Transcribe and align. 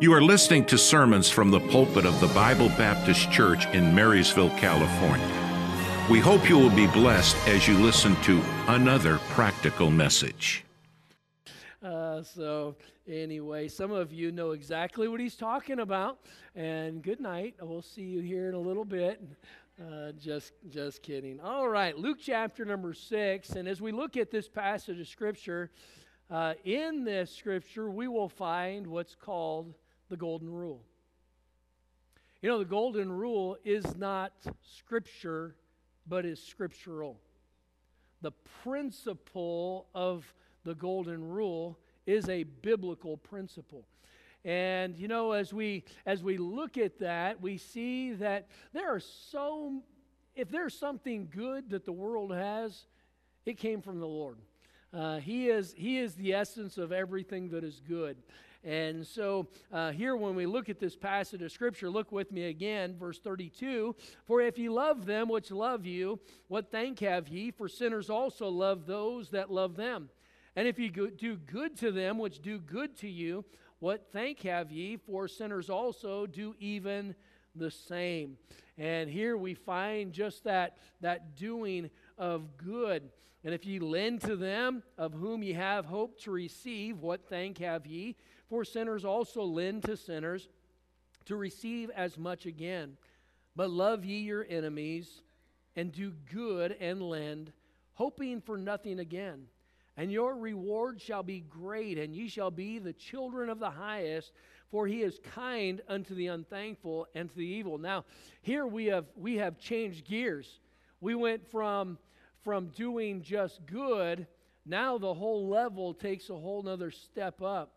You 0.00 0.12
are 0.12 0.20
listening 0.20 0.64
to 0.66 0.76
sermons 0.76 1.30
from 1.30 1.52
the 1.52 1.60
pulpit 1.60 2.04
of 2.04 2.20
the 2.20 2.26
Bible 2.28 2.68
Baptist 2.70 3.30
Church 3.30 3.66
in 3.66 3.94
Marysville, 3.94 4.50
California. 4.58 5.24
We 6.10 6.18
hope 6.18 6.48
you 6.48 6.58
will 6.58 6.74
be 6.74 6.88
blessed 6.88 7.36
as 7.46 7.68
you 7.68 7.78
listen 7.78 8.16
to 8.22 8.42
another 8.66 9.18
practical 9.30 9.92
message. 9.92 10.64
Uh, 11.80 12.24
so, 12.24 12.74
anyway, 13.06 13.68
some 13.68 13.92
of 13.92 14.12
you 14.12 14.32
know 14.32 14.50
exactly 14.50 15.06
what 15.06 15.20
he's 15.20 15.36
talking 15.36 15.78
about. 15.78 16.18
And 16.56 17.00
good 17.00 17.20
night. 17.20 17.54
We'll 17.60 17.80
see 17.80 18.02
you 18.02 18.20
here 18.20 18.48
in 18.48 18.54
a 18.56 18.60
little 18.60 18.84
bit. 18.84 19.22
Uh, 19.80 20.10
just, 20.18 20.54
just 20.70 21.02
kidding. 21.02 21.38
All 21.38 21.68
right, 21.68 21.96
Luke 21.96 22.18
chapter 22.20 22.64
number 22.64 22.94
six. 22.94 23.50
And 23.50 23.68
as 23.68 23.80
we 23.80 23.92
look 23.92 24.16
at 24.16 24.32
this 24.32 24.48
passage 24.48 24.98
of 24.98 25.06
scripture, 25.06 25.70
uh, 26.30 26.54
in 26.64 27.04
this 27.04 27.30
scripture, 27.30 27.88
we 27.88 28.08
will 28.08 28.28
find 28.28 28.88
what's 28.88 29.14
called 29.14 29.72
the 30.08 30.16
golden 30.16 30.52
rule. 30.52 30.82
You 32.42 32.50
know, 32.50 32.58
the 32.58 32.64
golden 32.64 33.10
rule 33.10 33.56
is 33.64 33.96
not 33.96 34.32
scripture, 34.62 35.54
but 36.06 36.26
is 36.26 36.42
scriptural. 36.42 37.18
The 38.20 38.32
principle 38.62 39.86
of 39.94 40.24
the 40.64 40.74
golden 40.74 41.26
rule 41.26 41.78
is 42.06 42.28
a 42.28 42.42
biblical 42.42 43.16
principle. 43.16 43.86
And 44.44 44.98
you 44.98 45.08
know, 45.08 45.32
as 45.32 45.54
we 45.54 45.84
as 46.04 46.22
we 46.22 46.36
look 46.36 46.76
at 46.76 46.98
that, 46.98 47.40
we 47.40 47.56
see 47.56 48.12
that 48.12 48.48
there 48.74 48.94
are 48.94 49.00
so 49.00 49.82
if 50.34 50.50
there's 50.50 50.78
something 50.78 51.28
good 51.34 51.70
that 51.70 51.84
the 51.84 51.92
world 51.92 52.32
has, 52.32 52.84
it 53.46 53.56
came 53.56 53.80
from 53.80 54.00
the 54.00 54.06
Lord. 54.06 54.36
Uh, 54.92 55.18
he 55.18 55.48
is 55.48 55.74
he 55.76 55.98
is 55.98 56.14
the 56.14 56.34
essence 56.34 56.76
of 56.76 56.92
everything 56.92 57.48
that 57.50 57.64
is 57.64 57.80
good. 57.88 58.16
And 58.64 59.06
so, 59.06 59.48
uh, 59.70 59.92
here, 59.92 60.16
when 60.16 60.34
we 60.34 60.46
look 60.46 60.70
at 60.70 60.80
this 60.80 60.96
passage 60.96 61.42
of 61.42 61.52
Scripture, 61.52 61.90
look 61.90 62.10
with 62.10 62.32
me 62.32 62.44
again, 62.44 62.96
verse 62.96 63.18
32. 63.18 63.94
For 64.24 64.40
if 64.40 64.58
ye 64.58 64.70
love 64.70 65.04
them 65.04 65.28
which 65.28 65.50
love 65.50 65.84
you, 65.84 66.18
what 66.48 66.70
thank 66.70 67.00
have 67.00 67.28
ye? 67.28 67.50
For 67.50 67.68
sinners 67.68 68.08
also 68.08 68.48
love 68.48 68.86
those 68.86 69.28
that 69.30 69.50
love 69.50 69.76
them. 69.76 70.08
And 70.56 70.66
if 70.66 70.78
ye 70.78 70.88
do 70.88 71.36
good 71.36 71.76
to 71.78 71.92
them 71.92 72.18
which 72.18 72.40
do 72.40 72.58
good 72.58 72.96
to 72.98 73.08
you, 73.08 73.44
what 73.80 74.06
thank 74.12 74.40
have 74.42 74.72
ye? 74.72 74.96
For 74.96 75.28
sinners 75.28 75.68
also 75.68 76.24
do 76.24 76.54
even 76.58 77.14
the 77.54 77.70
same. 77.70 78.38
And 78.78 79.10
here 79.10 79.36
we 79.36 79.52
find 79.52 80.12
just 80.12 80.44
that, 80.44 80.78
that 81.02 81.36
doing 81.36 81.90
of 82.16 82.56
good. 82.56 83.10
And 83.44 83.52
if 83.52 83.66
ye 83.66 83.78
lend 83.78 84.22
to 84.22 84.36
them 84.36 84.82
of 84.96 85.12
whom 85.12 85.42
ye 85.42 85.52
have 85.52 85.84
hope 85.84 86.18
to 86.20 86.30
receive, 86.30 87.00
what 87.00 87.28
thank 87.28 87.58
have 87.58 87.86
ye? 87.86 88.16
For 88.48 88.64
sinners 88.64 89.04
also 89.04 89.42
lend 89.42 89.84
to 89.84 89.96
sinners 89.96 90.48
to 91.26 91.36
receive 91.36 91.90
as 91.90 92.18
much 92.18 92.46
again. 92.46 92.96
But 93.56 93.70
love 93.70 94.04
ye 94.04 94.18
your 94.18 94.46
enemies, 94.48 95.22
and 95.76 95.92
do 95.92 96.12
good 96.32 96.76
and 96.80 97.02
lend, 97.02 97.52
hoping 97.94 98.40
for 98.40 98.56
nothing 98.56 98.98
again. 98.98 99.46
And 99.96 100.10
your 100.10 100.36
reward 100.36 101.00
shall 101.00 101.22
be 101.22 101.40
great, 101.40 101.98
and 101.98 102.14
ye 102.14 102.28
shall 102.28 102.50
be 102.50 102.78
the 102.78 102.92
children 102.92 103.48
of 103.48 103.60
the 103.60 103.70
highest, 103.70 104.32
for 104.70 104.86
he 104.86 105.02
is 105.02 105.20
kind 105.22 105.80
unto 105.88 106.14
the 106.14 106.26
unthankful 106.28 107.06
and 107.14 107.28
to 107.28 107.36
the 107.36 107.46
evil. 107.46 107.78
Now, 107.78 108.04
here 108.42 108.66
we 108.66 108.86
have 108.86 109.06
we 109.16 109.36
have 109.36 109.58
changed 109.58 110.04
gears. 110.04 110.58
We 111.00 111.14
went 111.14 111.48
from 111.48 111.98
from 112.42 112.68
doing 112.68 113.22
just 113.22 113.64
good, 113.66 114.26
now 114.66 114.98
the 114.98 115.14
whole 115.14 115.48
level 115.48 115.94
takes 115.94 116.28
a 116.28 116.36
whole 116.36 116.62
nother 116.62 116.90
step 116.90 117.40
up. 117.40 117.72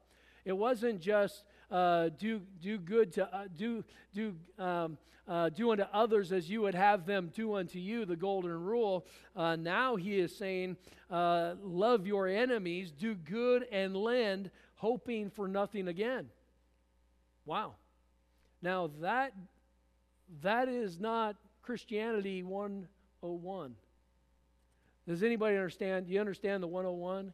It 0.48 0.56
wasn't 0.56 1.02
just 1.02 1.44
uh, 1.70 2.08
do 2.18 2.40
do 2.62 2.78
good 2.78 3.12
to 3.14 3.36
uh, 3.36 3.48
do 3.58 3.84
do 4.14 4.34
um, 4.58 4.98
uh, 5.28 5.50
do 5.50 5.72
unto 5.72 5.84
others 5.92 6.32
as 6.32 6.50
you 6.50 6.62
would 6.62 6.74
have 6.74 7.06
them 7.06 7.34
do 7.36 7.56
unto 7.56 7.80
you. 7.80 8.06
The 8.06 8.16
golden 8.16 8.64
rule. 8.64 9.06
Uh, 9.36 9.58
now 9.58 9.98
he 9.98 10.18
is 10.18 10.34
saying, 10.34 10.78
uh, 11.12 11.56
love 11.62 12.08
your 12.08 12.30
enemies, 12.30 12.92
do 12.92 13.14
good 13.14 13.68
and 13.74 13.94
lend, 13.94 14.50
hoping 14.76 15.30
for 15.30 15.50
nothing 15.50 15.90
again. 15.90 16.30
Wow. 17.46 17.74
Now 18.62 18.90
that 19.02 19.34
that 20.44 20.70
is 20.70 20.98
not 20.98 21.36
Christianity 21.62 22.42
101. 22.42 23.76
Does 25.06 25.24
anybody 25.24 25.58
understand? 25.58 26.08
Do 26.08 26.14
you 26.14 26.22
understand 26.22 26.64
the 26.64 26.68
101? 26.68 27.34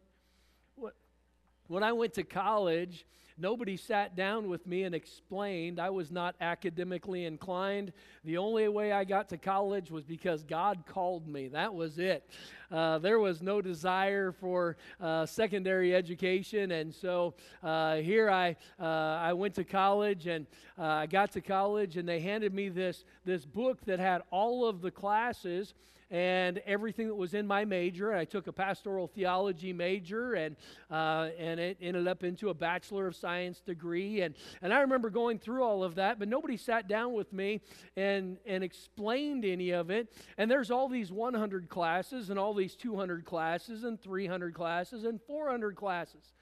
When 1.67 1.83
I 1.83 1.93
went 1.93 2.13
to 2.15 2.23
college, 2.23 3.05
nobody 3.37 3.77
sat 3.77 4.15
down 4.15 4.49
with 4.49 4.67
me 4.67 4.83
and 4.83 4.93
explained. 4.93 5.79
I 5.79 5.89
was 5.89 6.11
not 6.11 6.35
academically 6.41 7.25
inclined. 7.25 7.93
The 8.25 8.37
only 8.37 8.67
way 8.67 8.91
I 8.91 9.05
got 9.05 9.29
to 9.29 9.37
college 9.37 9.89
was 9.89 10.03
because 10.03 10.43
God 10.43 10.83
called 10.85 11.25
me. 11.27 11.47
That 11.47 11.73
was 11.73 11.99
it. 11.99 12.29
Uh, 12.69 12.97
there 12.99 13.17
was 13.17 13.41
no 13.41 13.61
desire 13.61 14.33
for 14.33 14.75
uh, 14.99 15.25
secondary 15.25 15.95
education, 15.95 16.71
and 16.71 16.93
so 16.93 17.33
uh, 17.63 17.95
here 17.95 18.29
I 18.29 18.57
uh, 18.79 18.83
I 18.85 19.31
went 19.33 19.55
to 19.55 19.63
college, 19.63 20.27
and 20.27 20.45
uh, 20.77 20.83
I 20.83 21.05
got 21.05 21.31
to 21.33 21.41
college, 21.41 21.95
and 21.95 22.07
they 22.07 22.19
handed 22.19 22.53
me 22.53 22.67
this 22.69 23.05
this 23.25 23.45
book 23.45 23.85
that 23.85 23.99
had 23.99 24.21
all 24.31 24.65
of 24.65 24.81
the 24.81 24.91
classes 24.91 25.73
and 26.13 26.59
everything 26.67 27.07
that 27.07 27.15
was 27.15 27.33
in 27.33 27.47
my 27.47 27.65
major. 27.65 28.13
I 28.13 28.23
took 28.23 28.45
a 28.45 28.53
pastoral 28.53 29.07
theology 29.07 29.73
major, 29.73 30.35
and 30.35 30.55
uh, 30.91 31.29
and 31.39 31.59
it 31.59 31.77
ended 31.81 32.07
up 32.07 32.23
into 32.23 32.49
a 32.49 32.53
bachelor 32.53 33.07
of 33.07 33.15
science 33.15 33.59
degree. 33.61 34.21
And 34.21 34.35
and 34.61 34.71
I 34.71 34.81
remember 34.81 35.09
going 35.09 35.39
through 35.39 35.63
all 35.63 35.83
of 35.83 35.95
that, 35.95 36.19
but 36.19 36.27
nobody 36.27 36.55
sat 36.55 36.87
down 36.87 37.13
with 37.13 37.33
me 37.33 37.61
and 37.97 38.37
and 38.45 38.63
explained 38.63 39.43
any 39.43 39.71
of 39.71 39.89
it. 39.89 40.13
And 40.37 40.49
there's 40.49 40.69
all 40.69 40.87
these 40.87 41.11
100 41.11 41.67
classes, 41.67 42.29
and 42.29 42.37
all 42.37 42.53
these 42.53 42.75
200 42.75 43.25
classes, 43.25 43.83
and 43.83 43.99
300 43.99 44.53
classes, 44.53 45.03
and 45.05 45.19
400 45.23 45.75
classes. 45.75 46.33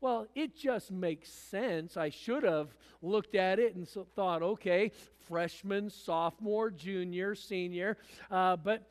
Well, 0.00 0.28
it 0.34 0.56
just 0.56 0.92
makes 0.92 1.28
sense. 1.28 1.96
I 1.96 2.08
should 2.08 2.44
have 2.44 2.68
looked 3.02 3.34
at 3.34 3.58
it 3.58 3.74
and 3.74 3.86
so 3.86 4.06
thought, 4.14 4.42
okay, 4.42 4.92
freshman, 5.26 5.90
sophomore, 5.90 6.70
junior, 6.70 7.34
senior. 7.34 7.98
Uh, 8.30 8.54
but 8.56 8.86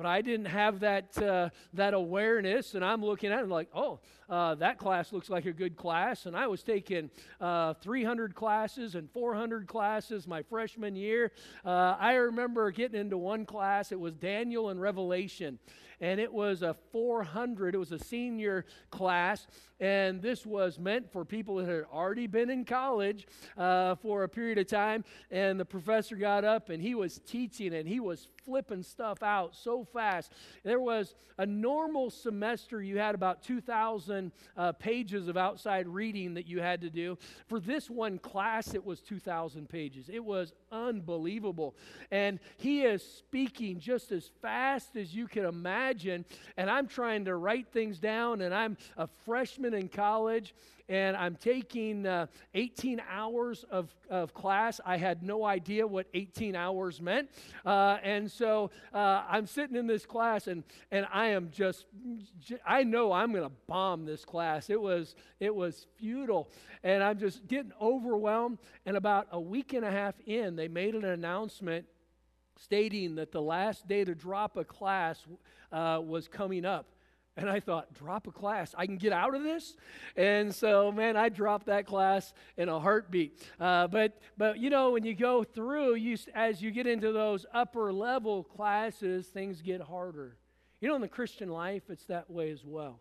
but 0.00 0.08
I 0.08 0.22
didn't 0.22 0.46
have 0.46 0.80
that, 0.80 1.18
uh, 1.18 1.50
that 1.74 1.92
awareness, 1.92 2.74
and 2.74 2.82
I'm 2.82 3.04
looking 3.04 3.30
at 3.32 3.42
it 3.42 3.50
like, 3.50 3.68
oh, 3.74 4.00
uh, 4.30 4.54
that 4.54 4.78
class 4.78 5.12
looks 5.12 5.28
like 5.28 5.44
a 5.44 5.52
good 5.52 5.76
class. 5.76 6.24
And 6.24 6.36
I 6.36 6.46
was 6.46 6.62
taking 6.62 7.10
uh, 7.40 7.74
300 7.74 8.34
classes 8.34 8.94
and 8.94 9.10
400 9.10 9.66
classes 9.66 10.26
my 10.26 10.42
freshman 10.42 10.94
year. 10.94 11.32
Uh, 11.64 11.96
I 11.98 12.14
remember 12.14 12.70
getting 12.70 13.00
into 13.00 13.18
one 13.18 13.44
class, 13.44 13.92
it 13.92 13.98
was 14.00 14.14
Daniel 14.14 14.70
and 14.70 14.80
Revelation 14.80 15.58
and 16.00 16.18
it 16.18 16.32
was 16.32 16.62
a 16.62 16.74
400, 16.92 17.74
it 17.74 17.78
was 17.78 17.92
a 17.92 17.98
senior 17.98 18.64
class, 18.90 19.46
and 19.80 20.20
this 20.22 20.46
was 20.46 20.78
meant 20.78 21.12
for 21.12 21.24
people 21.24 21.56
that 21.56 21.68
had 21.68 21.84
already 21.92 22.26
been 22.26 22.50
in 22.50 22.64
college 22.64 23.26
uh, 23.56 23.94
for 23.96 24.24
a 24.24 24.28
period 24.28 24.58
of 24.58 24.66
time. 24.66 25.04
And 25.30 25.58
the 25.58 25.64
professor 25.64 26.16
got 26.16 26.44
up 26.44 26.68
and 26.68 26.82
he 26.82 26.94
was 26.94 27.20
teaching 27.26 27.74
and 27.74 27.88
he 27.88 27.98
was 27.98 28.28
flipping 28.44 28.82
stuff 28.82 29.22
out 29.22 29.54
so 29.54 29.84
fast. 29.84 30.32
There 30.64 30.80
was 30.80 31.14
a 31.38 31.46
normal 31.46 32.10
semester, 32.10 32.82
you 32.82 32.98
had 32.98 33.14
about 33.14 33.42
2,000 33.42 34.19
uh, 34.56 34.72
pages 34.72 35.28
of 35.28 35.36
outside 35.36 35.88
reading 35.88 36.34
that 36.34 36.46
you 36.46 36.60
had 36.60 36.80
to 36.82 36.90
do. 36.90 37.16
For 37.46 37.60
this 37.60 37.88
one 37.88 38.18
class, 38.18 38.74
it 38.74 38.84
was 38.84 39.00
2,000 39.00 39.68
pages. 39.68 40.08
It 40.08 40.24
was 40.24 40.52
unbelievable. 40.70 41.74
And 42.10 42.38
he 42.56 42.82
is 42.82 43.02
speaking 43.02 43.80
just 43.80 44.12
as 44.12 44.30
fast 44.42 44.96
as 44.96 45.14
you 45.14 45.26
can 45.26 45.44
imagine. 45.44 46.24
And 46.56 46.70
I'm 46.70 46.86
trying 46.86 47.24
to 47.26 47.36
write 47.36 47.68
things 47.72 47.98
down, 47.98 48.40
and 48.42 48.54
I'm 48.54 48.76
a 48.96 49.08
freshman 49.24 49.74
in 49.74 49.88
college, 49.88 50.54
and 50.90 51.16
I'm 51.16 51.36
taking 51.36 52.04
uh, 52.04 52.26
18 52.54 53.00
hours 53.08 53.64
of, 53.70 53.94
of 54.10 54.34
class. 54.34 54.80
I 54.84 54.96
had 54.96 55.22
no 55.22 55.44
idea 55.44 55.86
what 55.86 56.08
18 56.12 56.56
hours 56.56 57.00
meant. 57.00 57.30
Uh, 57.64 57.98
and 58.02 58.30
so 58.30 58.72
uh, 58.92 59.22
I'm 59.28 59.46
sitting 59.46 59.76
in 59.76 59.86
this 59.86 60.04
class, 60.04 60.48
and, 60.48 60.64
and 60.90 61.06
I 61.12 61.28
am 61.28 61.50
just, 61.52 61.86
I 62.66 62.82
know 62.82 63.12
I'm 63.12 63.30
going 63.30 63.44
to 63.44 63.52
bomb 63.68 64.04
this 64.04 64.24
class. 64.24 64.68
It 64.68 64.80
was, 64.80 65.14
it 65.38 65.54
was 65.54 65.86
futile. 65.96 66.50
And 66.82 67.04
I'm 67.04 67.18
just 67.18 67.46
getting 67.46 67.72
overwhelmed. 67.80 68.58
And 68.84 68.96
about 68.96 69.28
a 69.30 69.40
week 69.40 69.72
and 69.74 69.84
a 69.84 69.90
half 69.90 70.16
in, 70.26 70.56
they 70.56 70.66
made 70.66 70.96
an 70.96 71.04
announcement 71.04 71.86
stating 72.58 73.14
that 73.14 73.30
the 73.30 73.40
last 73.40 73.86
day 73.86 74.04
to 74.04 74.14
drop 74.14 74.56
a 74.56 74.64
class 74.64 75.24
uh, 75.70 76.00
was 76.04 76.26
coming 76.26 76.64
up. 76.64 76.86
And 77.36 77.48
I 77.48 77.60
thought, 77.60 77.94
drop 77.94 78.26
a 78.26 78.32
class. 78.32 78.74
I 78.76 78.86
can 78.86 78.96
get 78.96 79.12
out 79.12 79.34
of 79.34 79.42
this. 79.42 79.76
And 80.16 80.54
so, 80.54 80.92
man, 80.92 81.16
I 81.16 81.28
dropped 81.28 81.66
that 81.66 81.86
class 81.86 82.32
in 82.56 82.68
a 82.68 82.78
heartbeat. 82.78 83.40
Uh, 83.58 83.86
but, 83.86 84.18
but 84.36 84.58
you 84.58 84.68
know, 84.68 84.90
when 84.90 85.04
you 85.04 85.14
go 85.14 85.44
through, 85.44 85.94
you 85.94 86.18
as 86.34 86.60
you 86.60 86.70
get 86.70 86.86
into 86.86 87.12
those 87.12 87.46
upper 87.54 87.92
level 87.92 88.44
classes, 88.44 89.26
things 89.28 89.62
get 89.62 89.80
harder. 89.80 90.36
You 90.80 90.88
know, 90.88 90.96
in 90.96 91.00
the 91.00 91.08
Christian 91.08 91.48
life, 91.48 91.84
it's 91.88 92.04
that 92.06 92.30
way 92.30 92.50
as 92.50 92.64
well. 92.64 93.00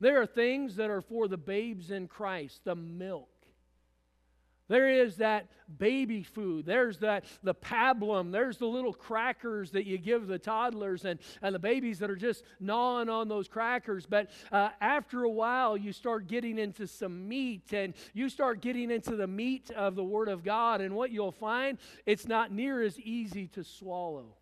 There 0.00 0.20
are 0.20 0.26
things 0.26 0.76
that 0.76 0.90
are 0.90 1.00
for 1.00 1.28
the 1.28 1.36
babes 1.36 1.90
in 1.90 2.08
Christ, 2.08 2.62
the 2.64 2.74
milk. 2.74 3.31
There 4.68 4.88
is 4.88 5.16
that 5.16 5.48
baby 5.78 6.22
food. 6.22 6.66
There's 6.66 6.98
that 6.98 7.24
the 7.42 7.54
pablum. 7.54 8.32
There's 8.32 8.58
the 8.58 8.66
little 8.66 8.92
crackers 8.92 9.70
that 9.72 9.86
you 9.86 9.98
give 9.98 10.26
the 10.26 10.38
toddlers 10.38 11.04
and, 11.04 11.18
and 11.42 11.54
the 11.54 11.58
babies 11.58 11.98
that 11.98 12.10
are 12.10 12.16
just 12.16 12.44
gnawing 12.60 13.08
on 13.08 13.28
those 13.28 13.48
crackers. 13.48 14.06
But 14.06 14.30
uh, 14.50 14.70
after 14.80 15.24
a 15.24 15.30
while, 15.30 15.76
you 15.76 15.92
start 15.92 16.26
getting 16.26 16.58
into 16.58 16.86
some 16.86 17.28
meat 17.28 17.72
and 17.72 17.94
you 18.14 18.28
start 18.28 18.60
getting 18.60 18.90
into 18.90 19.16
the 19.16 19.26
meat 19.26 19.70
of 19.70 19.94
the 19.94 20.04
Word 20.04 20.28
of 20.28 20.44
God. 20.44 20.80
And 20.80 20.94
what 20.94 21.10
you'll 21.10 21.32
find, 21.32 21.78
it's 22.06 22.26
not 22.26 22.52
near 22.52 22.82
as 22.82 22.98
easy 23.00 23.48
to 23.48 23.64
swallow. 23.64 24.36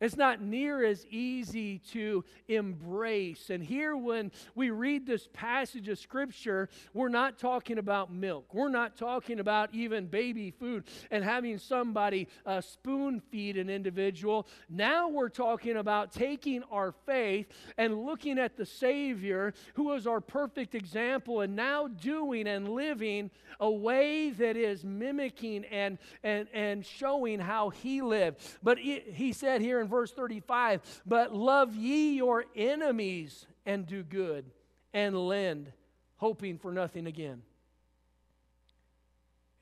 It's 0.00 0.16
not 0.16 0.42
near 0.42 0.84
as 0.84 1.06
easy 1.06 1.78
to 1.92 2.24
embrace. 2.48 3.50
And 3.50 3.62
here, 3.62 3.96
when 3.96 4.30
we 4.54 4.70
read 4.70 5.06
this 5.06 5.28
passage 5.32 5.88
of 5.88 5.98
Scripture, 5.98 6.68
we're 6.92 7.08
not 7.08 7.38
talking 7.38 7.78
about 7.78 8.12
milk. 8.12 8.52
We're 8.52 8.68
not 8.68 8.96
talking 8.96 9.40
about 9.40 9.70
even 9.72 10.06
baby 10.06 10.50
food 10.50 10.84
and 11.10 11.24
having 11.24 11.58
somebody 11.58 12.28
uh, 12.44 12.60
spoon 12.60 13.20
feed 13.20 13.56
an 13.56 13.70
individual. 13.70 14.46
Now 14.68 15.08
we're 15.08 15.30
talking 15.30 15.76
about 15.76 16.12
taking 16.12 16.62
our 16.70 16.92
faith 17.06 17.46
and 17.78 18.04
looking 18.04 18.38
at 18.38 18.56
the 18.56 18.66
Savior, 18.66 19.54
who 19.74 19.92
is 19.94 20.06
our 20.06 20.20
perfect 20.20 20.74
example, 20.74 21.40
and 21.40 21.56
now 21.56 21.88
doing 21.88 22.46
and 22.46 22.68
living 22.68 23.30
a 23.60 23.70
way 23.70 24.30
that 24.30 24.56
is 24.56 24.84
mimicking 24.84 25.64
and, 25.66 25.98
and, 26.22 26.48
and 26.52 26.84
showing 26.84 27.38
how 27.38 27.70
He 27.70 28.02
lived. 28.02 28.40
But 28.62 28.78
it, 28.78 29.14
He 29.14 29.32
said 29.32 29.62
here 29.62 29.80
in 29.80 29.85
in 29.86 29.90
verse 29.90 30.12
35 30.12 31.02
But 31.06 31.34
love 31.34 31.74
ye 31.74 32.16
your 32.16 32.44
enemies 32.54 33.46
and 33.64 33.86
do 33.86 34.02
good 34.02 34.44
and 34.92 35.16
lend, 35.16 35.72
hoping 36.16 36.58
for 36.58 36.72
nothing 36.72 37.06
again. 37.06 37.42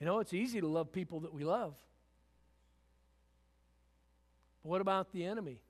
You 0.01 0.07
know, 0.07 0.19
it's 0.19 0.35
easy 0.35 0.61
to 0.61 0.67
love 0.67 0.93
people 0.93 1.21
that 1.21 1.33
we 1.33 1.45
love. 1.45 1.75
But 4.63 4.69
what 4.71 4.81
about 4.81 5.13
the 5.13 5.25
enemy? 5.25 5.61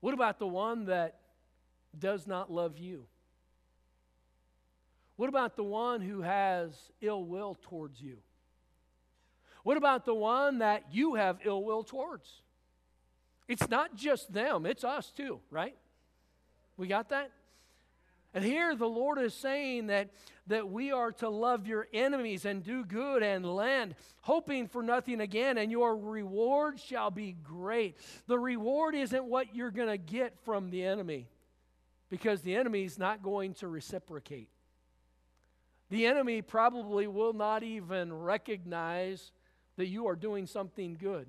What 0.00 0.14
about 0.14 0.38
the 0.38 0.46
one 0.46 0.86
that 0.86 1.18
does 1.98 2.26
not 2.26 2.50
love 2.50 2.78
you? 2.78 3.06
What 5.16 5.28
about 5.28 5.56
the 5.56 5.64
one 5.64 6.00
who 6.00 6.22
has 6.22 6.72
ill 7.00 7.24
will 7.24 7.58
towards 7.62 8.00
you? 8.00 8.18
What 9.62 9.76
about 9.76 10.06
the 10.06 10.14
one 10.14 10.58
that 10.58 10.84
you 10.92 11.16
have 11.16 11.38
ill 11.44 11.62
will 11.62 11.84
towards? 11.84 12.42
It's 13.50 13.68
not 13.68 13.96
just 13.96 14.32
them, 14.32 14.64
it's 14.64 14.84
us 14.84 15.10
too, 15.10 15.40
right? 15.50 15.74
We 16.76 16.86
got 16.86 17.08
that? 17.08 17.32
And 18.32 18.44
here 18.44 18.76
the 18.76 18.88
Lord 18.88 19.18
is 19.18 19.34
saying 19.34 19.88
that, 19.88 20.10
that 20.46 20.68
we 20.68 20.92
are 20.92 21.10
to 21.14 21.28
love 21.28 21.66
your 21.66 21.88
enemies 21.92 22.44
and 22.44 22.62
do 22.62 22.84
good 22.84 23.24
and 23.24 23.44
lend, 23.44 23.96
hoping 24.20 24.68
for 24.68 24.84
nothing 24.84 25.20
again, 25.20 25.58
and 25.58 25.72
your 25.72 25.96
reward 25.96 26.78
shall 26.78 27.10
be 27.10 27.32
great. 27.42 27.96
The 28.28 28.38
reward 28.38 28.94
isn't 28.94 29.24
what 29.24 29.52
you're 29.52 29.72
going 29.72 29.88
to 29.88 29.98
get 29.98 30.38
from 30.44 30.70
the 30.70 30.84
enemy, 30.84 31.26
because 32.08 32.42
the 32.42 32.54
enemy 32.54 32.84
is 32.84 33.00
not 33.00 33.20
going 33.20 33.54
to 33.54 33.66
reciprocate. 33.66 34.48
The 35.88 36.06
enemy 36.06 36.40
probably 36.40 37.08
will 37.08 37.32
not 37.32 37.64
even 37.64 38.12
recognize 38.12 39.32
that 39.76 39.88
you 39.88 40.06
are 40.06 40.14
doing 40.14 40.46
something 40.46 40.96
good. 41.00 41.26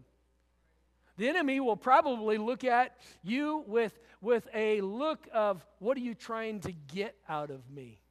The 1.22 1.30
enemy 1.30 1.60
will 1.60 1.78
probably 1.78 2.40
look 2.40 2.64
at 2.64 2.98
you 3.22 3.64
with, 3.68 3.94
with 4.22 4.48
a 4.56 4.82
look 4.82 5.28
of, 5.32 5.64
What 5.78 5.96
are 5.96 6.00
you 6.00 6.16
trying 6.16 6.62
to 6.62 6.72
get 6.72 7.16
out 7.30 7.52
of 7.52 7.70
me? 7.70 8.02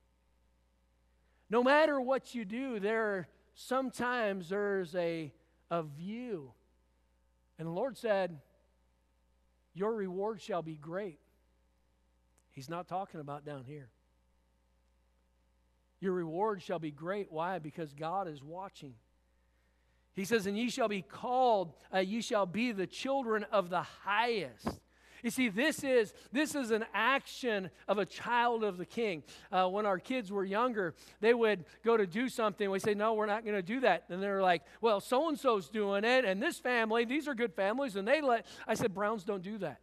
No 1.51 1.65
matter 1.65 2.01
what 2.01 2.37
you 2.37 2.45
do, 2.45 2.79
there 2.79 3.27
sometimes 3.55 4.51
there's 4.51 4.95
a, 4.95 5.33
a 5.73 5.83
view. 5.83 6.53
And 7.59 7.67
the 7.67 7.73
Lord 7.73 7.99
said, 7.99 8.39
Your 9.75 9.93
reward 9.93 10.41
shall 10.41 10.63
be 10.63 10.77
great. 10.77 11.19
He's 12.53 12.71
not 12.71 12.87
talking 12.87 13.19
about 13.19 13.45
down 13.45 13.65
here. 13.65 13.89
Your 15.99 16.13
reward 16.13 16.63
shall 16.63 16.79
be 16.79 16.93
great. 16.93 17.33
Why? 17.33 17.59
Because 17.59 17.93
God 17.93 18.29
is 18.29 18.41
watching. 18.41 18.95
He 20.15 20.25
says, 20.25 20.47
And 20.47 20.59
ye 20.59 20.71
shall 20.71 20.89
be 20.89 21.03
called, 21.03 21.75
uh, 21.95 21.99
ye 21.99 22.21
shall 22.21 22.47
be 22.47 22.73
the 22.73 22.87
children 22.87 23.45
of 23.53 23.71
the 23.71 23.83
highest. 23.83 24.81
You 25.23 25.31
see, 25.31 25.49
this 25.49 25.85
is 25.85 26.15
this 26.33 26.55
is 26.55 26.71
an 26.71 26.85
action 26.95 27.71
of 27.87 27.99
a 27.99 28.07
child 28.07 28.65
of 28.65 28.79
the 28.79 28.87
king. 28.87 29.23
Uh, 29.53 29.69
when 29.69 29.85
our 29.85 29.99
kids 29.99 30.33
were 30.33 30.45
younger, 30.45 30.95
they 31.21 31.35
would 31.35 31.65
go 31.85 31.97
to 31.97 32.07
do 32.07 32.29
something. 32.29 32.71
We 32.71 32.79
say, 32.79 32.95
"No, 32.95 33.15
we're 33.15 33.27
not 33.27 33.45
going 33.45 33.57
to 33.57 33.63
do 33.63 33.81
that." 33.81 34.05
And 34.09 34.23
they're 34.23 34.43
like, 34.43 34.63
"Well, 34.81 35.01
so 35.01 35.29
and 35.29 35.39
so's 35.39 35.69
doing 35.69 36.05
it, 36.05 36.25
and 36.25 36.43
this 36.43 36.59
family, 36.59 37.05
these 37.05 37.29
are 37.29 37.35
good 37.35 37.53
families, 37.53 37.97
and 37.97 38.09
they 38.09 38.21
let." 38.21 38.47
I 38.67 38.75
said, 38.75 38.95
"Browns 38.95 39.25
don't 39.25 39.43
do 39.43 39.59
that." 39.59 39.81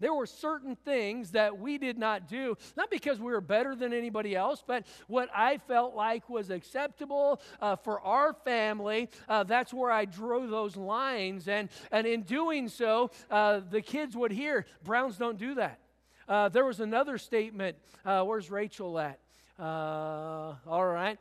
There 0.00 0.14
were 0.14 0.26
certain 0.26 0.76
things 0.76 1.30
that 1.32 1.58
we 1.58 1.78
did 1.78 1.98
not 1.98 2.26
do, 2.26 2.56
not 2.76 2.90
because 2.90 3.20
we 3.20 3.32
were 3.32 3.40
better 3.40 3.76
than 3.76 3.92
anybody 3.92 4.34
else, 4.34 4.64
but 4.66 4.86
what 5.06 5.28
I 5.34 5.58
felt 5.58 5.94
like 5.94 6.28
was 6.28 6.50
acceptable 6.50 7.40
uh, 7.60 7.76
for 7.76 8.00
our 8.00 8.32
family. 8.32 9.08
Uh, 9.28 9.44
that's 9.44 9.72
where 9.72 9.90
I 9.90 10.06
drew 10.06 10.48
those 10.48 10.76
lines. 10.76 11.48
And, 11.48 11.68
and 11.92 12.06
in 12.06 12.22
doing 12.22 12.68
so, 12.68 13.10
uh, 13.30 13.60
the 13.70 13.82
kids 13.82 14.16
would 14.16 14.32
hear, 14.32 14.66
Browns 14.82 15.16
don't 15.16 15.38
do 15.38 15.54
that. 15.54 15.78
Uh, 16.28 16.48
there 16.48 16.64
was 16.64 16.80
another 16.80 17.18
statement. 17.18 17.76
Uh, 18.04 18.22
where's 18.22 18.50
Rachel 18.50 18.98
at? 18.98 19.18
Uh, 19.58 20.54
all 20.66 20.86
right. 20.86 21.18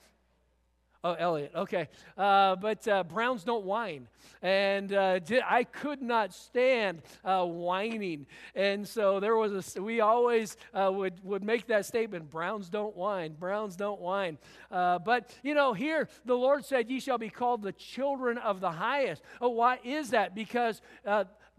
Oh, 1.01 1.13
Elliot. 1.13 1.53
Okay. 1.55 1.87
Uh, 2.17 2.57
but 2.57 2.85
uh, 2.85 3.03
Browns 3.03 3.45
don't 3.45 3.63
whine. 3.63 4.07
And 4.41 4.91
uh, 4.91 5.19
I 5.47 5.63
could 5.63 6.01
not 6.01 6.33
stand 6.33 7.01
uh, 7.23 7.45
whining. 7.45 8.25
And 8.53 8.85
so 8.85 9.21
there 9.21 9.37
was 9.37 9.77
a, 9.77 9.81
we 9.81 10.01
always 10.01 10.57
uh, 10.73 10.91
would, 10.93 11.23
would 11.23 11.43
make 11.43 11.67
that 11.67 11.85
statement 11.85 12.29
Browns 12.29 12.69
don't 12.69 12.97
whine. 12.97 13.33
Browns 13.33 13.77
don't 13.77 14.01
whine. 14.01 14.37
Uh, 14.69 14.99
but, 14.99 15.33
you 15.41 15.53
know, 15.53 15.71
here 15.71 16.09
the 16.25 16.35
Lord 16.35 16.65
said, 16.65 16.89
Ye 16.89 16.99
shall 16.99 17.17
be 17.17 17.29
called 17.29 17.61
the 17.61 17.73
children 17.73 18.37
of 18.37 18.59
the 18.59 18.71
highest. 18.71 19.23
Oh, 19.39 19.49
why 19.49 19.79
is 19.85 20.09
that? 20.09 20.35
Because 20.35 20.81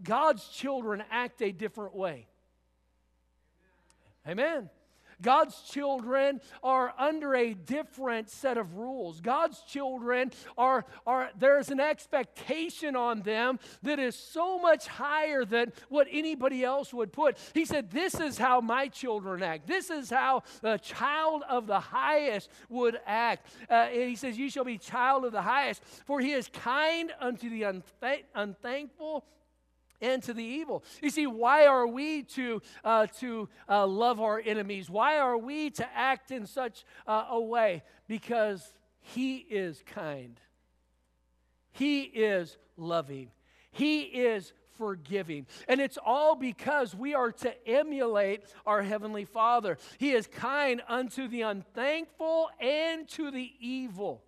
God's 0.03 0.47
children 0.49 1.03
act 1.11 1.41
a 1.41 1.51
different 1.51 1.95
way. 1.95 2.27
Amen. 4.29 4.69
God's 5.23 5.61
children 5.63 6.41
are 6.63 6.95
under 6.99 7.35
a 7.35 7.55
different 7.55 8.31
set 8.31 8.59
of 8.59 8.77
rules. 8.77 9.21
God's 9.21 9.61
children 9.63 10.33
are, 10.57 10.85
are 11.07 11.31
there's 11.39 11.71
an 11.71 11.81
expectation 11.81 12.97
on 12.97 13.23
them 13.23 13.59
that 13.83 13.99
is 13.99 14.15
so 14.17 14.59
much 14.59 14.87
higher 14.87 15.45
than 15.45 15.73
what 15.89 16.07
anybody 16.11 16.65
else 16.65 16.93
would 16.93 17.13
put. 17.13 17.39
He 17.55 17.65
said, 17.65 17.91
This 17.91 18.15
is 18.19 18.39
how 18.39 18.61
my 18.61 18.89
children 18.89 19.43
act. 19.43 19.67
This 19.67 19.91
is 19.91 20.11
how 20.11 20.43
the 20.63 20.79
child 20.79 21.43
of 21.49 21.67
the 21.67 21.81
highest 21.81 22.51
would 22.69 22.99
act. 23.07 23.47
Uh, 23.69 23.87
he 23.87 24.17
says, 24.17 24.39
You 24.39 24.51
shall 24.51 24.65
be 24.65 24.79
child 24.79 25.25
of 25.25 25.33
the 25.33 25.43
highest, 25.43 25.83
for 26.07 26.21
he 26.21 26.33
is 26.33 26.49
kind 26.49 27.13
unto 27.21 27.49
the 27.49 27.63
unthank- 27.63 28.25
unthankful 28.35 29.25
and 30.01 30.23
to 30.25 30.35
the 30.35 30.45
evil. 30.45 30.85
You 31.03 31.11
see, 31.11 31.27
why 31.27 31.67
are 31.67 31.87
we 31.87 32.23
to, 32.23 32.63
uh, 32.85 33.07
to 33.21 33.49
uh, 33.69 33.87
love 33.87 34.21
our 34.21 34.41
enemies? 34.45 34.89
Why 34.89 35.19
are 35.19 35.39
we 35.39 35.71
to 35.71 35.87
act 35.97 36.31
in 36.31 36.47
such 36.47 36.85
uh, 37.07 37.27
a 37.31 37.41
way? 37.41 37.83
Because 38.09 38.73
He 39.01 39.37
is 39.39 39.83
kind, 39.87 40.41
He 41.73 42.03
is 42.03 42.57
loving, 42.77 43.31
He 43.71 44.03
is 44.03 44.53
forgiving. 44.77 45.47
And 45.69 45.79
it's 45.79 45.99
all 46.05 46.35
because 46.35 46.95
we 46.95 47.15
are 47.15 47.33
to 47.33 47.69
emulate 47.69 48.45
our 48.65 48.83
Heavenly 48.83 49.27
Father. 49.27 49.77
He 49.99 50.13
is 50.13 50.27
kind 50.27 50.81
unto 50.89 51.29
the 51.29 51.43
unthankful 51.43 52.49
and 52.59 53.07
to 53.11 53.31
the 53.31 53.53
evil. 53.61 54.23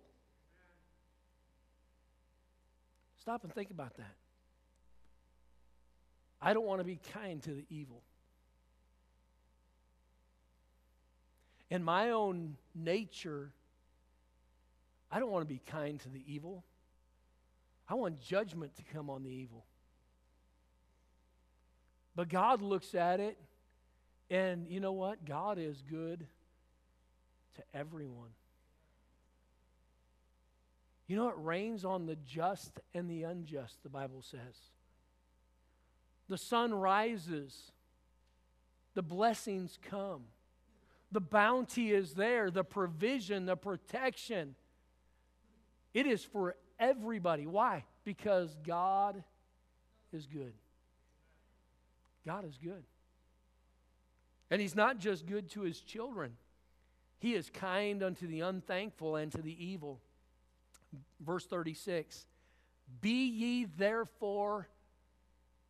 Stop 3.19 3.43
and 3.43 3.53
think 3.53 3.71
about 3.71 3.95
that. 3.97 4.15
I 6.43 6.53
don't 6.53 6.65
want 6.65 6.81
to 6.81 6.85
be 6.85 6.99
kind 7.13 7.41
to 7.43 7.51
the 7.51 7.65
evil. 7.69 8.03
In 11.69 11.83
my 11.83 12.09
own 12.09 12.57
nature, 12.75 13.53
I 15.09 15.19
don't 15.19 15.31
want 15.31 15.47
to 15.47 15.53
be 15.53 15.61
kind 15.65 16.01
to 16.01 16.09
the 16.09 16.21
evil. 16.27 16.65
I 17.87 17.93
want 17.93 18.19
judgment 18.19 18.75
to 18.75 18.83
come 18.83 19.09
on 19.09 19.23
the 19.23 19.29
evil. 19.29 19.63
But 22.13 22.27
God 22.27 22.61
looks 22.61 22.93
at 22.93 23.21
it, 23.21 23.37
and 24.29 24.67
you 24.67 24.81
know 24.81 24.91
what? 24.91 25.25
God 25.25 25.57
is 25.57 25.81
good 25.89 26.27
to 27.55 27.63
everyone. 27.73 28.29
You 31.07 31.15
know, 31.15 31.29
it 31.29 31.35
rains 31.37 31.85
on 31.85 32.05
the 32.05 32.17
just 32.27 32.79
and 32.93 33.09
the 33.09 33.23
unjust, 33.23 33.81
the 33.83 33.89
Bible 33.89 34.21
says. 34.21 34.72
The 36.29 36.37
sun 36.37 36.73
rises, 36.73 37.71
the 38.93 39.01
blessings 39.01 39.77
come, 39.89 40.23
the 41.11 41.21
bounty 41.21 41.91
is 41.91 42.13
there, 42.13 42.49
the 42.49 42.63
provision, 42.63 43.45
the 43.45 43.55
protection. 43.55 44.55
It 45.93 46.07
is 46.07 46.23
for 46.23 46.55
everybody. 46.79 47.45
Why? 47.45 47.85
Because 48.03 48.55
God 48.65 49.23
is 50.11 50.25
good. 50.25 50.53
God 52.25 52.45
is 52.45 52.57
good. 52.57 52.83
And 54.49 54.61
He's 54.61 54.75
not 54.75 54.99
just 54.99 55.25
good 55.25 55.49
to 55.51 55.61
His 55.61 55.79
children, 55.81 56.33
He 57.19 57.35
is 57.35 57.49
kind 57.49 58.01
unto 58.01 58.27
the 58.27 58.41
unthankful 58.41 59.15
and 59.15 59.31
to 59.33 59.41
the 59.41 59.65
evil. 59.65 59.99
Verse 61.19 61.45
36 61.45 62.25
Be 63.01 63.27
ye 63.27 63.65
therefore 63.65 64.67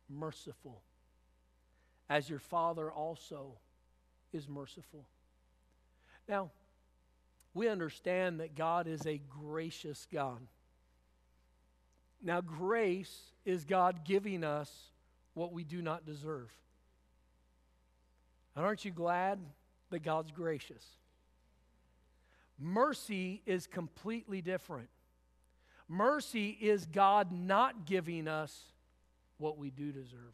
merciful, 0.08 0.82
as 2.08 2.28
your 2.28 2.38
Father 2.38 2.90
also 2.90 3.58
is 4.32 4.48
merciful. 4.48 5.06
Now, 6.28 6.50
we 7.52 7.68
understand 7.68 8.40
that 8.40 8.54
God 8.54 8.86
is 8.86 9.06
a 9.06 9.20
gracious 9.40 10.06
God. 10.12 10.40
Now, 12.22 12.40
grace 12.40 13.32
is 13.44 13.64
God 13.64 14.04
giving 14.04 14.42
us 14.44 14.70
what 15.34 15.52
we 15.52 15.62
do 15.62 15.82
not 15.82 16.06
deserve. 16.06 16.50
And 18.56 18.64
aren't 18.64 18.84
you 18.84 18.90
glad 18.90 19.38
that 19.90 20.02
God's 20.02 20.30
gracious? 20.30 20.84
Mercy 22.58 23.42
is 23.46 23.66
completely 23.66 24.40
different. 24.40 24.88
Mercy 25.88 26.50
is 26.60 26.86
God 26.86 27.30
not 27.32 27.84
giving 27.84 28.26
us 28.26 28.58
what 29.44 29.58
we 29.58 29.68
do 29.68 29.92
deserve. 29.92 30.32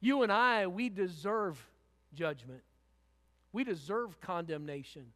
You 0.00 0.22
and 0.22 0.30
I, 0.30 0.68
we 0.68 0.88
deserve 0.88 1.58
judgment. 2.14 2.62
We 3.52 3.64
deserve 3.64 4.20
condemnation. 4.20 5.06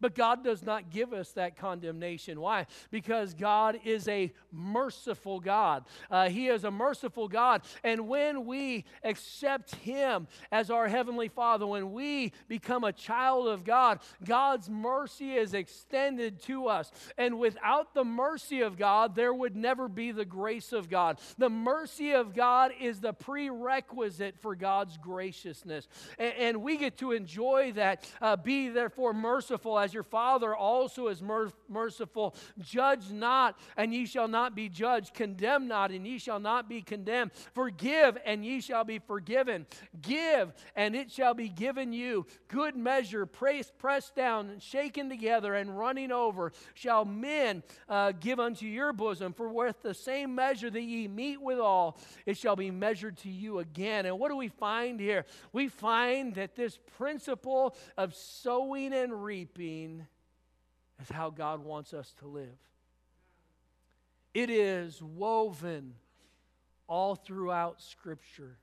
But 0.00 0.14
God 0.14 0.44
does 0.44 0.62
not 0.62 0.90
give 0.90 1.12
us 1.12 1.32
that 1.32 1.56
condemnation. 1.56 2.40
Why? 2.40 2.66
Because 2.90 3.32
God 3.32 3.80
is 3.84 4.06
a 4.08 4.32
merciful 4.52 5.40
God. 5.40 5.84
Uh, 6.10 6.28
he 6.28 6.48
is 6.48 6.64
a 6.64 6.70
merciful 6.70 7.28
God. 7.28 7.62
And 7.82 8.08
when 8.08 8.44
we 8.44 8.84
accept 9.02 9.74
Him 9.76 10.28
as 10.52 10.70
our 10.70 10.88
Heavenly 10.88 11.28
Father, 11.28 11.66
when 11.66 11.92
we 11.92 12.32
become 12.48 12.84
a 12.84 12.92
child 12.92 13.48
of 13.48 13.64
God, 13.64 14.00
God's 14.24 14.68
mercy 14.68 15.34
is 15.34 15.54
extended 15.54 16.42
to 16.42 16.66
us. 16.66 16.90
And 17.16 17.38
without 17.38 17.94
the 17.94 18.04
mercy 18.04 18.60
of 18.60 18.76
God, 18.76 19.14
there 19.14 19.32
would 19.32 19.56
never 19.56 19.88
be 19.88 20.12
the 20.12 20.24
grace 20.24 20.72
of 20.72 20.90
God. 20.90 21.18
The 21.38 21.50
mercy 21.50 22.12
of 22.12 22.34
God 22.34 22.72
is 22.78 23.00
the 23.00 23.12
prerequisite 23.12 24.36
for 24.40 24.54
God's 24.54 24.98
graciousness. 24.98 25.88
And, 26.18 26.34
and 26.34 26.62
we 26.62 26.76
get 26.76 26.98
to 26.98 27.12
enjoy 27.12 27.72
that. 27.72 28.08
Uh, 28.20 28.36
be 28.36 28.68
therefore 28.68 29.14
merciful 29.14 29.78
as 29.86 29.94
your 29.94 30.02
Father 30.02 30.54
also 30.54 31.06
is 31.06 31.22
mer- 31.22 31.52
merciful. 31.68 32.34
Judge 32.58 33.12
not, 33.12 33.56
and 33.76 33.94
ye 33.94 34.04
shall 34.04 34.26
not 34.26 34.56
be 34.56 34.68
judged. 34.68 35.14
Condemn 35.14 35.68
not, 35.68 35.92
and 35.92 36.04
ye 36.04 36.18
shall 36.18 36.40
not 36.40 36.68
be 36.68 36.82
condemned. 36.82 37.30
Forgive, 37.54 38.18
and 38.24 38.44
ye 38.44 38.60
shall 38.60 38.82
be 38.82 38.98
forgiven. 38.98 39.64
Give, 40.02 40.52
and 40.74 40.96
it 40.96 41.12
shall 41.12 41.34
be 41.34 41.48
given 41.48 41.92
you. 41.92 42.26
Good 42.48 42.74
measure, 42.74 43.26
pressed, 43.26 43.78
pressed 43.78 44.16
down, 44.16 44.50
and 44.50 44.60
shaken 44.60 45.08
together, 45.08 45.54
and 45.54 45.78
running 45.78 46.10
over, 46.10 46.52
shall 46.74 47.04
men 47.04 47.62
uh, 47.88 48.10
give 48.18 48.40
unto 48.40 48.66
your 48.66 48.92
bosom. 48.92 49.32
For 49.32 49.48
with 49.48 49.80
the 49.82 49.94
same 49.94 50.34
measure 50.34 50.68
that 50.68 50.82
ye 50.82 51.06
meet 51.06 51.40
withal, 51.40 51.96
it 52.26 52.36
shall 52.36 52.56
be 52.56 52.72
measured 52.72 53.18
to 53.18 53.30
you 53.30 53.60
again. 53.60 54.04
And 54.04 54.18
what 54.18 54.30
do 54.30 54.36
we 54.36 54.48
find 54.48 54.98
here? 54.98 55.26
We 55.52 55.68
find 55.68 56.34
that 56.34 56.56
this 56.56 56.76
principle 56.98 57.76
of 57.96 58.16
sowing 58.16 58.92
and 58.92 59.22
reaping 59.22 59.75
is 59.84 61.08
how 61.10 61.30
God 61.30 61.64
wants 61.64 61.92
us 61.92 62.14
to 62.20 62.26
live. 62.26 62.58
It 64.34 64.50
is 64.50 65.02
woven 65.02 65.94
all 66.86 67.14
throughout 67.14 67.80
Scripture. 67.80 68.56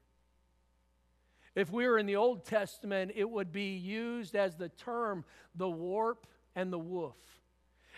If 1.56 1.72
we 1.72 1.88
were 1.88 1.98
in 1.98 2.06
the 2.06 2.16
Old 2.16 2.46
Testament, 2.46 3.12
it 3.16 3.30
would 3.30 3.52
be 3.52 3.76
used 3.76 4.36
as 4.36 4.56
the 4.56 4.70
term 4.70 5.24
the 5.56 5.70
warp 5.70 6.26
and 6.56 6.72
the 6.72 6.80
woof. 6.80 7.14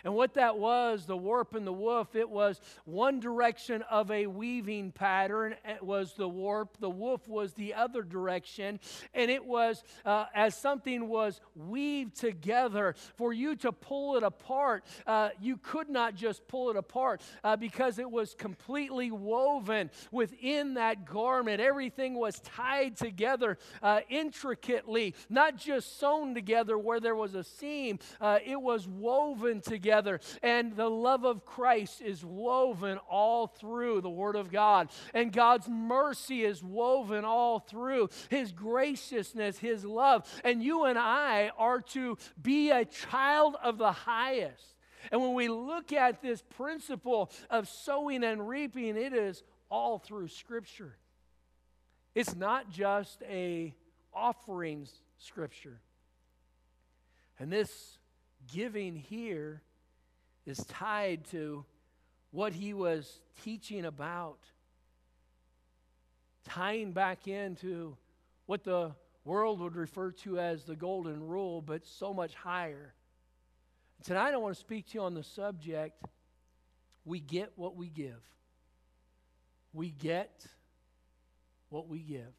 And 0.06 0.14
what 0.14 0.34
that 0.34 0.56
was, 0.56 1.04
the 1.04 1.16
warp 1.16 1.56
and 1.56 1.66
the 1.66 1.72
woof, 1.72 2.14
it 2.14 2.30
was 2.30 2.60
one 2.84 3.18
direction 3.18 3.82
of 3.90 4.08
a 4.12 4.28
weaving 4.28 4.92
pattern. 4.92 5.56
It 5.64 5.82
was 5.82 6.12
the 6.12 6.28
warp. 6.28 6.78
The 6.78 6.88
woof 6.88 7.26
was 7.26 7.54
the 7.54 7.74
other 7.74 8.04
direction. 8.04 8.78
And 9.14 9.32
it 9.32 9.44
was 9.44 9.82
uh, 10.04 10.26
as 10.32 10.56
something 10.56 11.08
was 11.08 11.40
weaved 11.56 12.14
together. 12.14 12.94
For 13.16 13.32
you 13.32 13.56
to 13.56 13.72
pull 13.72 14.16
it 14.16 14.22
apart, 14.22 14.84
uh, 15.08 15.30
you 15.40 15.56
could 15.56 15.88
not 15.88 16.14
just 16.14 16.46
pull 16.46 16.70
it 16.70 16.76
apart 16.76 17.20
uh, 17.42 17.56
because 17.56 17.98
it 17.98 18.08
was 18.08 18.32
completely 18.32 19.10
woven 19.10 19.90
within 20.12 20.74
that 20.74 21.04
garment. 21.04 21.60
Everything 21.60 22.14
was 22.14 22.38
tied 22.44 22.96
together 22.96 23.58
uh, 23.82 24.02
intricately, 24.08 25.16
not 25.28 25.56
just 25.56 25.98
sewn 25.98 26.32
together 26.32 26.78
where 26.78 27.00
there 27.00 27.16
was 27.16 27.34
a 27.34 27.42
seam, 27.42 27.98
uh, 28.20 28.38
it 28.46 28.62
was 28.62 28.86
woven 28.86 29.60
together 29.60 29.95
together. 29.96 30.20
And 30.42 30.76
the 30.76 30.88
love 30.88 31.24
of 31.24 31.44
Christ 31.44 32.00
is 32.00 32.24
woven 32.24 32.98
all 33.08 33.46
through 33.46 34.00
the 34.00 34.10
Word 34.10 34.36
of 34.36 34.50
God. 34.50 34.90
And 35.14 35.32
God's 35.32 35.68
mercy 35.68 36.44
is 36.44 36.62
woven 36.62 37.24
all 37.24 37.58
through 37.58 38.10
His 38.28 38.52
graciousness, 38.52 39.58
His 39.58 39.84
love. 39.84 40.26
And 40.44 40.62
you 40.62 40.84
and 40.84 40.98
I 40.98 41.50
are 41.58 41.80
to 41.80 42.18
be 42.40 42.70
a 42.70 42.84
child 42.84 43.56
of 43.62 43.78
the 43.78 43.92
highest. 43.92 44.74
And 45.12 45.20
when 45.20 45.34
we 45.34 45.48
look 45.48 45.92
at 45.92 46.20
this 46.20 46.42
principle 46.56 47.30
of 47.48 47.68
sowing 47.68 48.24
and 48.24 48.48
reaping, 48.48 48.96
it 48.96 49.12
is 49.12 49.42
all 49.70 49.98
through 49.98 50.28
Scripture. 50.28 50.96
It's 52.14 52.34
not 52.34 52.70
just 52.70 53.22
a 53.28 53.74
offerings 54.14 54.90
scripture. 55.18 55.80
And 57.38 57.52
this 57.52 57.98
giving 58.50 58.94
here 58.96 59.62
is 60.46 60.58
tied 60.66 61.24
to 61.30 61.64
what 62.30 62.52
he 62.52 62.72
was 62.72 63.20
teaching 63.42 63.84
about, 63.84 64.38
tying 66.44 66.92
back 66.92 67.26
into 67.28 67.96
what 68.46 68.62
the 68.64 68.92
world 69.24 69.60
would 69.60 69.74
refer 69.74 70.12
to 70.12 70.38
as 70.38 70.64
the 70.64 70.76
golden 70.76 71.26
rule, 71.26 71.60
but 71.60 71.84
so 71.84 72.14
much 72.14 72.34
higher. 72.34 72.94
Tonight, 74.04 74.34
I 74.34 74.36
want 74.36 74.54
to 74.54 74.60
speak 74.60 74.86
to 74.88 74.94
you 74.98 75.00
on 75.02 75.14
the 75.14 75.22
subject 75.22 76.00
we 77.04 77.20
get 77.20 77.52
what 77.56 77.76
we 77.76 77.88
give. 77.88 78.20
We 79.72 79.90
get 79.90 80.46
what 81.68 81.88
we 81.88 82.00
give. 82.00 82.34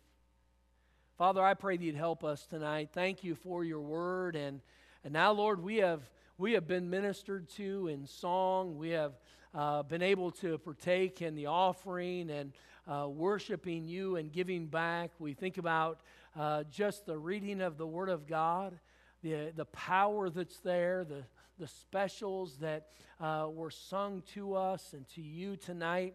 Father, 1.17 1.41
I 1.41 1.55
pray 1.55 1.77
that 1.77 1.83
you'd 1.83 1.95
help 1.95 2.23
us 2.23 2.45
tonight. 2.45 2.89
Thank 2.93 3.23
you 3.23 3.33
for 3.33 3.63
your 3.63 3.81
word. 3.81 4.35
And, 4.35 4.61
and 5.03 5.13
now, 5.13 5.31
Lord, 5.31 5.63
we 5.63 5.77
have 5.77 6.01
we 6.39 6.53
have 6.53 6.67
been 6.67 6.88
ministered 6.88 7.50
to 7.50 7.88
in 7.88 8.06
song. 8.06 8.77
We 8.77 8.89
have 8.89 9.13
uh, 9.56 9.82
been 9.82 10.03
able 10.03 10.29
to 10.32 10.60
partake 10.60 11.24
in 11.24 11.34
the 11.34 11.48
offering 11.48 12.29
and 12.29 12.53
uh, 12.88 13.08
worshiping 13.10 13.88
you 13.88 14.17
and 14.17 14.32
giving 14.32 14.67
back. 14.67 15.10
We 15.17 15.34
think 15.34 15.58
about 15.58 16.01
uh, 16.38 16.65
just 16.70 17.08
the 17.08 17.17
reading 17.17 17.60
of 17.60 17.79
the 17.79 17.88
Word 17.88 18.10
of 18.10 18.27
God, 18.27 18.77
the, 19.24 19.51
the 19.56 19.65
power 19.65 20.29
that's 20.29 20.60
there, 20.60 21.03
the, 21.03 21.24
the 21.58 21.67
specials 21.67 22.58
that 22.58 22.89
uh, 23.20 23.48
were 23.51 23.72
sung 23.72 24.22
to 24.36 24.53
us 24.53 24.94
and 24.94 25.08
to 25.15 25.24
you 25.24 25.56
tonight. 25.56 26.13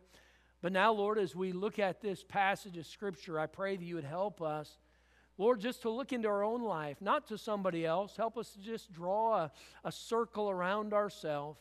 But 0.60 0.70
now, 0.70 0.92
Lord, 0.92 1.18
as 1.18 1.34
we 1.34 1.50
look 1.50 1.80
at 1.80 2.00
this 2.00 2.22
passage 2.22 2.76
of 2.76 2.86
Scripture, 2.86 3.40
I 3.40 3.46
pray 3.46 3.74
that 3.74 3.84
you 3.84 3.96
would 3.96 4.04
help 4.04 4.40
us 4.40 4.78
Lord, 5.38 5.60
just 5.60 5.82
to 5.82 5.90
look 5.90 6.12
into 6.12 6.28
our 6.28 6.44
own 6.44 6.62
life, 6.62 6.98
not 7.00 7.26
to 7.28 7.38
somebody 7.38 7.86
else. 7.86 8.16
Help 8.16 8.36
us 8.36 8.50
to 8.50 8.60
just 8.60 8.92
draw 8.92 9.36
a, 9.36 9.52
a 9.84 9.92
circle 9.92 10.50
around 10.50 10.92
ourselves. 10.92 11.58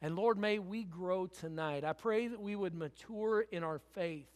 And 0.00 0.16
Lord, 0.16 0.38
may 0.38 0.58
we 0.58 0.84
grow 0.84 1.26
tonight. 1.26 1.84
I 1.84 1.92
pray 1.92 2.28
that 2.28 2.40
we 2.40 2.56
would 2.56 2.74
mature 2.74 3.44
in 3.50 3.62
our 3.62 3.80
faith. 3.94 4.28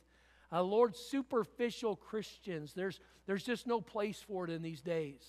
Uh, 0.53 0.63
Lord, 0.63 0.97
superficial 0.97 1.97
Christians, 1.97 2.75
there's, 2.75 3.01
there's 3.27 3.45
just 3.45 3.67
no 3.67 3.81
place 3.81 4.21
for 4.27 4.45
it 4.45 4.51
in 4.51 4.63
these 4.63 4.83
days. 4.83 5.23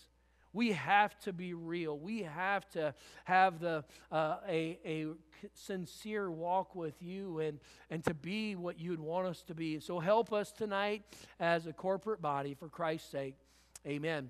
We 0.55 0.71
have 0.71 1.19
to 1.19 1.33
be 1.33 1.53
real. 1.53 1.99
We 1.99 2.23
have 2.23 2.67
to 2.69 2.95
have 3.25 3.59
the, 3.59 3.83
uh, 4.09 4.37
a, 4.47 4.79
a 4.85 5.07
sincere 5.53 6.31
walk 6.31 6.75
with 6.75 6.95
you 7.01 7.39
and, 7.39 7.59
and 7.89 8.01
to 8.05 8.13
be 8.13 8.55
what 8.55 8.79
you'd 8.79 9.01
want 9.01 9.27
us 9.27 9.41
to 9.43 9.53
be. 9.53 9.81
So 9.81 9.99
help 9.99 10.31
us 10.31 10.53
tonight 10.53 11.03
as 11.41 11.67
a 11.67 11.73
corporate 11.73 12.21
body 12.21 12.53
for 12.53 12.69
Christ's 12.69 13.11
sake. 13.11 13.35
Amen. 13.85 14.29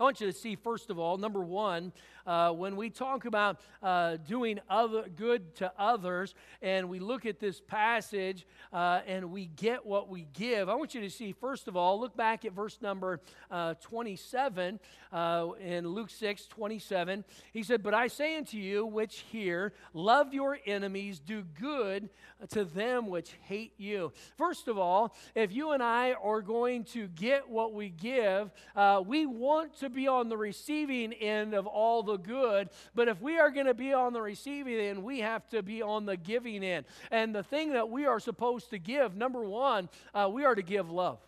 I 0.00 0.02
want 0.02 0.18
you 0.22 0.28
to 0.28 0.32
see, 0.32 0.56
first 0.56 0.88
of 0.88 0.98
all, 0.98 1.18
number 1.18 1.44
one, 1.44 1.92
uh, 2.26 2.52
when 2.52 2.76
we 2.76 2.88
talk 2.88 3.26
about 3.26 3.60
uh, 3.82 4.16
doing 4.26 4.58
other 4.70 5.04
good 5.14 5.54
to 5.56 5.70
others, 5.78 6.34
and 6.62 6.88
we 6.88 7.00
look 7.00 7.26
at 7.26 7.38
this 7.38 7.60
passage 7.60 8.46
uh, 8.72 9.00
and 9.06 9.30
we 9.30 9.46
get 9.56 9.84
what 9.84 10.08
we 10.08 10.26
give, 10.32 10.70
I 10.70 10.74
want 10.74 10.94
you 10.94 11.02
to 11.02 11.10
see, 11.10 11.32
first 11.32 11.68
of 11.68 11.76
all, 11.76 12.00
look 12.00 12.16
back 12.16 12.46
at 12.46 12.52
verse 12.52 12.78
number 12.80 13.20
uh, 13.50 13.74
27 13.82 14.80
uh, 15.12 15.48
in 15.60 15.86
Luke 15.86 16.08
6 16.08 16.46
27. 16.46 17.22
He 17.52 17.62
said, 17.62 17.82
But 17.82 17.92
I 17.92 18.06
say 18.06 18.38
unto 18.38 18.56
you, 18.56 18.86
which 18.86 19.24
hear, 19.30 19.74
love 19.92 20.32
your 20.32 20.58
enemies, 20.64 21.18
do 21.18 21.42
good 21.60 22.08
to 22.48 22.64
them 22.64 23.08
which 23.08 23.32
hate 23.42 23.74
you. 23.76 24.12
First 24.38 24.66
of 24.66 24.78
all, 24.78 25.14
if 25.34 25.52
you 25.52 25.72
and 25.72 25.82
I 25.82 26.14
are 26.14 26.40
going 26.40 26.84
to 26.84 27.08
get 27.08 27.50
what 27.50 27.74
we 27.74 27.90
give, 27.90 28.50
uh, 28.74 29.02
we 29.06 29.26
want 29.26 29.76
to 29.80 29.89
be 29.92 30.08
on 30.08 30.28
the 30.28 30.36
receiving 30.36 31.12
end 31.12 31.54
of 31.54 31.66
all 31.66 32.02
the 32.02 32.16
good. 32.16 32.70
But 32.94 33.08
if 33.08 33.20
we 33.20 33.38
are 33.38 33.50
going 33.50 33.66
to 33.66 33.74
be 33.74 33.92
on 33.92 34.12
the 34.12 34.22
receiving 34.22 34.78
end, 34.78 35.02
we 35.02 35.20
have 35.20 35.48
to 35.50 35.62
be 35.62 35.82
on 35.82 36.06
the 36.06 36.16
giving 36.16 36.64
end. 36.64 36.86
And 37.10 37.34
the 37.34 37.42
thing 37.42 37.72
that 37.72 37.88
we 37.88 38.06
are 38.06 38.20
supposed 38.20 38.70
to 38.70 38.78
give, 38.78 39.16
number 39.16 39.42
one, 39.42 39.88
uh, 40.14 40.28
we 40.32 40.44
are 40.44 40.54
to 40.54 40.62
give 40.62 40.90
love. 40.90 41.18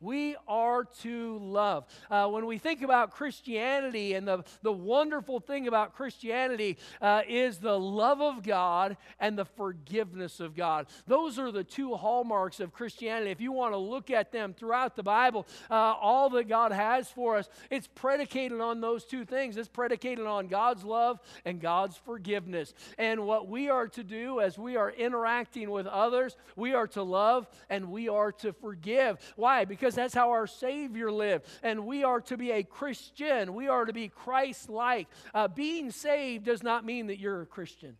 We 0.00 0.36
are 0.46 0.84
to 1.02 1.38
love. 1.38 1.86
Uh, 2.10 2.28
when 2.28 2.46
we 2.46 2.58
think 2.58 2.82
about 2.82 3.10
Christianity, 3.10 4.14
and 4.14 4.28
the, 4.28 4.44
the 4.62 4.72
wonderful 4.72 5.40
thing 5.40 5.66
about 5.66 5.94
Christianity 5.94 6.78
uh, 7.02 7.22
is 7.28 7.58
the 7.58 7.78
love 7.78 8.20
of 8.20 8.44
God 8.44 8.96
and 9.18 9.36
the 9.36 9.44
forgiveness 9.44 10.38
of 10.38 10.54
God. 10.54 10.86
Those 11.06 11.38
are 11.38 11.50
the 11.50 11.64
two 11.64 11.94
hallmarks 11.94 12.60
of 12.60 12.72
Christianity. 12.72 13.32
If 13.32 13.40
you 13.40 13.50
want 13.50 13.72
to 13.72 13.78
look 13.78 14.10
at 14.10 14.30
them 14.30 14.54
throughout 14.54 14.94
the 14.94 15.02
Bible, 15.02 15.46
uh, 15.70 15.74
all 15.74 16.30
that 16.30 16.48
God 16.48 16.70
has 16.70 17.08
for 17.08 17.36
us, 17.36 17.48
it's 17.70 17.88
predicated 17.88 18.60
on 18.60 18.80
those 18.80 19.04
two 19.04 19.24
things. 19.24 19.56
It's 19.56 19.68
predicated 19.68 20.26
on 20.26 20.46
God's 20.46 20.84
love 20.84 21.18
and 21.44 21.60
God's 21.60 21.96
forgiveness. 21.96 22.72
And 22.98 23.26
what 23.26 23.48
we 23.48 23.68
are 23.68 23.88
to 23.88 24.04
do 24.04 24.40
as 24.40 24.58
we 24.58 24.76
are 24.76 24.90
interacting 24.90 25.70
with 25.70 25.86
others, 25.86 26.36
we 26.54 26.74
are 26.74 26.86
to 26.88 27.02
love 27.02 27.48
and 27.68 27.90
we 27.90 28.08
are 28.08 28.30
to 28.32 28.52
forgive. 28.52 29.18
Why? 29.34 29.64
Because 29.64 29.87
because 29.88 29.96
that's 29.96 30.12
how 30.12 30.32
our 30.32 30.46
Savior 30.46 31.10
lived. 31.10 31.46
And 31.62 31.86
we 31.86 32.04
are 32.04 32.20
to 32.22 32.36
be 32.36 32.50
a 32.50 32.62
Christian, 32.62 33.54
we 33.54 33.68
are 33.68 33.86
to 33.86 33.92
be 33.94 34.08
Christ 34.08 34.68
like. 34.68 35.08
Uh, 35.32 35.48
being 35.48 35.90
saved 35.90 36.44
does 36.44 36.62
not 36.62 36.84
mean 36.84 37.06
that 37.06 37.18
you're 37.18 37.40
a 37.40 37.46
Christian. 37.46 37.96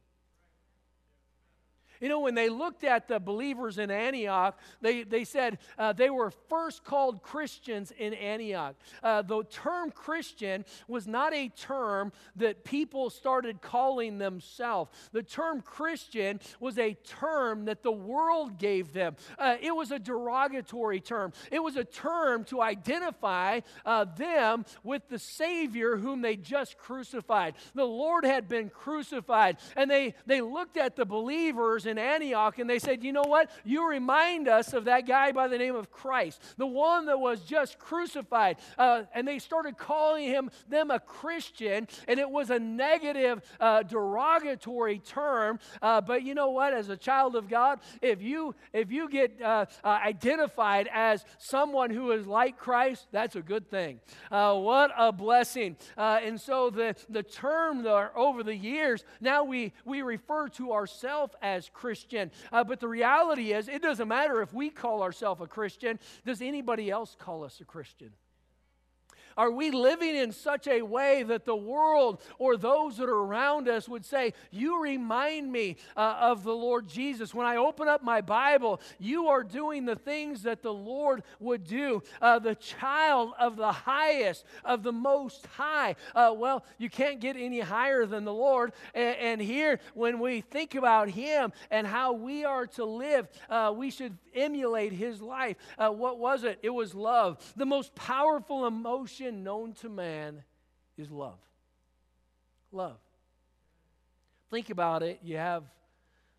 You 2.00 2.08
know, 2.08 2.20
when 2.20 2.34
they 2.34 2.48
looked 2.48 2.84
at 2.84 3.08
the 3.08 3.18
believers 3.18 3.78
in 3.78 3.90
Antioch, 3.90 4.58
they, 4.80 5.02
they 5.02 5.24
said 5.24 5.58
uh, 5.78 5.92
they 5.92 6.10
were 6.10 6.30
first 6.48 6.84
called 6.84 7.22
Christians 7.22 7.92
in 7.96 8.14
Antioch. 8.14 8.76
Uh, 9.02 9.22
the 9.22 9.42
term 9.44 9.90
Christian 9.90 10.64
was 10.86 11.06
not 11.06 11.34
a 11.34 11.48
term 11.48 12.12
that 12.36 12.64
people 12.64 13.10
started 13.10 13.60
calling 13.60 14.18
themselves. 14.18 14.90
The 15.12 15.22
term 15.22 15.60
Christian 15.60 16.40
was 16.60 16.78
a 16.78 16.94
term 16.94 17.64
that 17.66 17.82
the 17.82 17.92
world 17.92 18.58
gave 18.58 18.92
them. 18.92 19.16
Uh, 19.38 19.56
it 19.60 19.74
was 19.74 19.90
a 19.90 19.98
derogatory 19.98 21.00
term, 21.00 21.32
it 21.50 21.62
was 21.62 21.76
a 21.76 21.84
term 21.84 22.44
to 22.44 22.62
identify 22.62 23.60
uh, 23.84 24.04
them 24.04 24.64
with 24.82 25.08
the 25.08 25.18
Savior 25.18 25.96
whom 25.96 26.22
they 26.22 26.36
just 26.36 26.78
crucified. 26.78 27.54
The 27.74 27.84
Lord 27.84 28.24
had 28.24 28.48
been 28.48 28.70
crucified, 28.70 29.58
and 29.76 29.90
they, 29.90 30.14
they 30.26 30.40
looked 30.40 30.76
at 30.76 30.96
the 30.96 31.04
believers 31.04 31.86
in 31.88 31.98
Antioch 31.98 32.58
and 32.58 32.68
they 32.68 32.78
said, 32.78 33.02
You 33.02 33.12
know 33.12 33.24
what? 33.24 33.50
You 33.64 33.88
remind 33.88 34.48
us 34.48 34.72
of 34.72 34.84
that 34.84 35.06
guy 35.06 35.32
by 35.32 35.48
the 35.48 35.58
name 35.58 35.74
of 35.74 35.90
Christ, 35.90 36.42
the 36.56 36.66
one 36.66 37.06
that 37.06 37.18
was 37.18 37.40
just 37.40 37.78
crucified. 37.78 38.56
Uh, 38.76 39.02
and 39.14 39.26
they 39.26 39.38
started 39.38 39.76
calling 39.76 40.26
him 40.26 40.50
them 40.68 40.90
a 40.90 41.00
Christian, 41.00 41.88
and 42.06 42.20
it 42.20 42.28
was 42.28 42.50
a 42.50 42.58
negative, 42.58 43.42
uh, 43.60 43.82
derogatory 43.82 44.98
term. 44.98 45.58
Uh, 45.82 46.00
but 46.00 46.22
you 46.22 46.34
know 46.34 46.50
what? 46.50 46.72
As 46.72 46.88
a 46.88 46.96
child 46.96 47.36
of 47.36 47.48
God, 47.48 47.80
if 48.02 48.22
you 48.22 48.54
if 48.72 48.90
you 48.90 49.08
get 49.08 49.40
uh, 49.42 49.66
uh, 49.82 49.88
identified 50.04 50.88
as 50.92 51.24
someone 51.38 51.90
who 51.90 52.12
is 52.12 52.26
like 52.26 52.58
Christ, 52.58 53.06
that's 53.12 53.36
a 53.36 53.42
good 53.42 53.70
thing. 53.70 54.00
Uh, 54.30 54.54
what 54.54 54.90
a 54.96 55.12
blessing! 55.12 55.76
and 55.96 56.40
so 56.40 56.70
the 56.70 56.94
the 57.08 57.22
term 57.22 57.82
there 57.82 58.16
over 58.16 58.42
the 58.42 58.54
years, 58.54 59.04
now 59.20 59.44
we 59.44 59.72
we 59.84 60.02
refer 60.02 60.48
to 60.48 60.72
ourselves 60.72 61.34
as 61.42 61.70
Christian. 61.78 62.30
Uh, 62.50 62.64
but 62.64 62.80
the 62.80 62.88
reality 62.88 63.52
is, 63.52 63.68
it 63.68 63.82
doesn't 63.82 64.08
matter 64.08 64.42
if 64.42 64.52
we 64.52 64.68
call 64.68 65.02
ourselves 65.02 65.40
a 65.40 65.46
Christian. 65.46 65.98
Does 66.26 66.42
anybody 66.42 66.90
else 66.90 67.16
call 67.18 67.44
us 67.44 67.60
a 67.60 67.64
Christian? 67.64 68.10
Are 69.38 69.52
we 69.52 69.70
living 69.70 70.16
in 70.16 70.32
such 70.32 70.66
a 70.66 70.82
way 70.82 71.22
that 71.22 71.44
the 71.44 71.54
world 71.54 72.20
or 72.40 72.56
those 72.56 72.96
that 72.96 73.08
are 73.08 73.22
around 73.22 73.68
us 73.68 73.88
would 73.88 74.04
say, 74.04 74.34
You 74.50 74.82
remind 74.82 75.52
me 75.52 75.76
uh, 75.96 76.16
of 76.20 76.42
the 76.42 76.52
Lord 76.52 76.88
Jesus? 76.88 77.32
When 77.32 77.46
I 77.46 77.54
open 77.54 77.86
up 77.86 78.02
my 78.02 78.20
Bible, 78.20 78.80
you 78.98 79.28
are 79.28 79.44
doing 79.44 79.84
the 79.84 79.94
things 79.94 80.42
that 80.42 80.62
the 80.62 80.74
Lord 80.74 81.22
would 81.38 81.62
do. 81.62 82.02
Uh, 82.20 82.40
the 82.40 82.56
child 82.56 83.32
of 83.38 83.54
the 83.54 83.70
highest, 83.70 84.44
of 84.64 84.82
the 84.82 84.92
most 84.92 85.46
high. 85.46 85.94
Uh, 86.16 86.34
well, 86.36 86.64
you 86.76 86.90
can't 86.90 87.20
get 87.20 87.36
any 87.36 87.60
higher 87.60 88.06
than 88.06 88.24
the 88.24 88.34
Lord. 88.34 88.72
And, 88.92 89.16
and, 89.18 89.40
here, 89.40 89.78
when 89.94 90.18
we 90.18 90.40
think 90.40 90.74
about 90.74 91.10
Him 91.10 91.52
and 91.70 91.86
how 91.86 92.12
we 92.12 92.44
are 92.44 92.66
to 92.66 92.84
live, 92.84 93.28
uh, 93.48 93.72
we 93.74 93.92
should 93.92 94.18
emulate 94.34 94.92
His 94.92 95.22
life. 95.22 95.56
Uh, 95.78 95.90
what 95.90 96.18
was 96.18 96.42
it? 96.42 96.58
It 96.60 96.70
was 96.70 96.92
love. 96.92 97.38
The 97.54 97.66
most 97.66 97.94
powerful 97.94 98.66
emotion 98.66 99.27
known 99.32 99.72
to 99.74 99.88
man 99.88 100.42
is 100.96 101.10
love. 101.10 101.38
Love. 102.72 102.98
Think 104.50 104.70
about 104.70 105.02
it. 105.02 105.20
You 105.22 105.36
have 105.36 105.64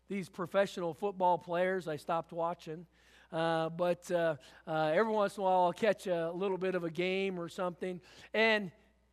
these 0.08 0.28
professional 0.28 0.94
football 0.94 1.38
players. 1.38 1.88
I 1.88 1.96
stopped 1.96 2.32
watching. 2.32 2.86
Uh, 3.32 3.68
but 3.68 4.10
uh, 4.10 4.34
uh, 4.66 4.92
every 4.94 5.12
once 5.12 5.36
in 5.36 5.42
a 5.42 5.44
while, 5.44 5.60
I'll 5.66 5.72
catch 5.72 6.06
a 6.06 6.32
little 6.32 6.58
bit 6.58 6.74
of 6.74 6.84
a 6.84 6.90
game 6.90 7.38
or 7.38 7.48
something. 7.48 8.00
And, 8.34 8.72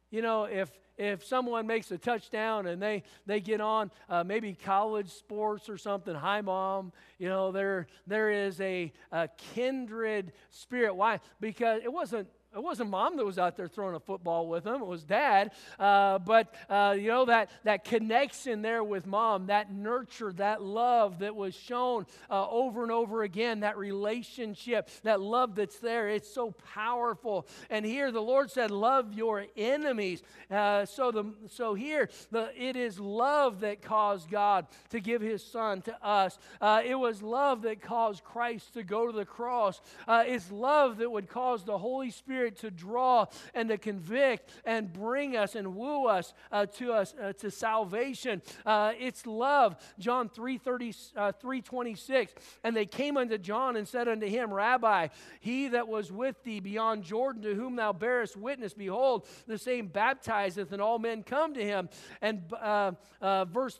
you 0.09 0.21
know, 0.21 0.45
if 0.45 0.71
if 0.97 1.23
someone 1.23 1.67
makes 1.67 1.91
a 1.91 1.97
touchdown 1.97 2.65
and 2.65 2.81
they, 2.81 3.03
they 3.27 3.39
get 3.39 3.61
on 3.61 3.91
uh, 4.09 4.23
maybe 4.23 4.53
college 4.53 5.09
sports 5.09 5.69
or 5.69 5.77
something, 5.77 6.15
hi, 6.15 6.41
mom, 6.41 6.91
you 7.19 7.29
know, 7.29 7.51
there, 7.51 7.85
there 8.07 8.31
is 8.31 8.59
a, 8.61 8.91
a 9.11 9.29
kindred 9.53 10.33
spirit. 10.49 10.95
Why? 10.95 11.19
Because 11.39 11.81
it 11.83 11.93
wasn't 11.93 12.27
it 12.57 12.63
wasn't 12.63 12.89
mom 12.89 13.17
that 13.17 13.25
was 13.25 13.37
out 13.37 13.55
there 13.55 13.67
throwing 13.67 13.93
a 13.93 13.99
football 13.99 14.47
with 14.47 14.65
him, 14.65 14.81
it 14.81 14.87
was 14.87 15.03
dad. 15.03 15.51
Uh, 15.77 16.17
but, 16.17 16.51
uh, 16.69 16.95
you 16.97 17.07
know, 17.07 17.25
that, 17.25 17.51
that 17.63 17.83
connection 17.83 18.63
there 18.63 18.83
with 18.83 19.05
mom, 19.05 19.45
that 19.45 19.71
nurture, 19.71 20.33
that 20.33 20.63
love 20.63 21.19
that 21.19 21.35
was 21.35 21.53
shown 21.53 22.07
uh, 22.31 22.49
over 22.49 22.81
and 22.81 22.91
over 22.91 23.21
again, 23.21 23.59
that 23.59 23.77
relationship, 23.77 24.89
that 25.03 25.21
love 25.21 25.53
that's 25.53 25.77
there, 25.77 26.09
it's 26.09 26.33
so 26.33 26.55
powerful. 26.73 27.47
And 27.69 27.85
here 27.85 28.11
the 28.11 28.23
Lord 28.23 28.49
said, 28.49 28.71
Love 28.71 29.13
your 29.13 29.45
enemies. 29.55 30.23
Uh, 30.49 30.85
so, 30.85 31.11
the, 31.11 31.25
so 31.49 31.75
here, 31.75 32.09
the, 32.31 32.49
it 32.57 32.75
is 32.75 32.99
love 32.99 33.59
that 33.59 33.83
caused 33.83 34.31
God 34.31 34.65
to 34.89 34.99
give 34.99 35.21
his 35.21 35.43
son 35.43 35.83
to 35.83 36.05
us. 36.05 36.39
Uh, 36.59 36.81
it 36.83 36.95
was 36.95 37.21
love 37.21 37.61
that 37.63 37.83
caused 37.83 38.23
Christ 38.23 38.73
to 38.73 38.81
go 38.81 39.05
to 39.05 39.13
the 39.13 39.25
cross. 39.25 39.79
Uh, 40.07 40.23
it's 40.25 40.51
love 40.51 40.97
that 40.97 41.11
would 41.11 41.29
cause 41.29 41.63
the 41.63 41.77
Holy 41.77 42.09
Spirit 42.09 42.46
Spirit 42.47 42.57
to 42.57 42.71
draw 42.71 43.25
and 43.53 43.69
to 43.69 43.77
convict 43.77 44.49
and 44.65 44.91
bring 44.91 45.35
us 45.35 45.55
and 45.55 45.75
woo 45.75 46.07
us 46.07 46.33
uh, 46.51 46.65
to 46.65 46.93
us 46.93 47.13
uh, 47.21 47.33
to 47.33 47.51
salvation. 47.51 48.41
Uh, 48.65 48.93
it's 48.99 49.25
love. 49.25 49.75
John 49.99 50.29
3, 50.29 50.57
30, 50.57 50.93
uh, 51.15 51.31
3 51.33 51.61
26. 51.61 52.33
And 52.63 52.75
they 52.75 52.85
came 52.85 53.17
unto 53.17 53.37
John 53.37 53.75
and 53.75 53.87
said 53.87 54.07
unto 54.07 54.27
him, 54.27 54.53
Rabbi, 54.53 55.07
he 55.39 55.69
that 55.69 55.87
was 55.87 56.11
with 56.11 56.41
thee 56.43 56.59
beyond 56.59 57.03
Jordan, 57.03 57.41
to 57.43 57.55
whom 57.55 57.75
thou 57.75 57.93
bearest 57.93 58.37
witness, 58.37 58.73
behold, 58.73 59.27
the 59.47 59.57
same 59.57 59.87
baptizeth, 59.87 60.71
and 60.71 60.81
all 60.81 60.99
men 60.99 61.23
come 61.23 61.53
to 61.53 61.63
him. 61.63 61.89
And 62.21 62.43
uh, 62.53 62.93
uh, 63.21 63.45
verse 63.45 63.79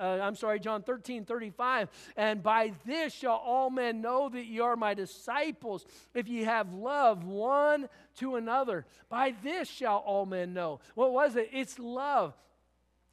uh, 0.00 0.18
I'm 0.22 0.34
sorry, 0.34 0.60
John 0.60 0.82
13, 0.82 1.24
35. 1.24 1.88
And 2.16 2.42
by 2.42 2.72
this 2.84 3.12
shall 3.12 3.36
all 3.36 3.70
men 3.70 4.00
know 4.00 4.28
that 4.28 4.46
ye 4.46 4.60
are 4.60 4.76
my 4.76 4.94
disciples, 4.94 5.84
if 6.14 6.28
ye 6.28 6.44
have 6.44 6.72
love 6.72 7.24
one 7.24 7.88
to 8.16 8.36
another. 8.36 8.86
By 9.08 9.34
this 9.42 9.68
shall 9.68 9.98
all 9.98 10.26
men 10.26 10.54
know. 10.54 10.80
What 10.94 11.12
was 11.12 11.36
it? 11.36 11.50
It's 11.52 11.78
love. 11.78 12.34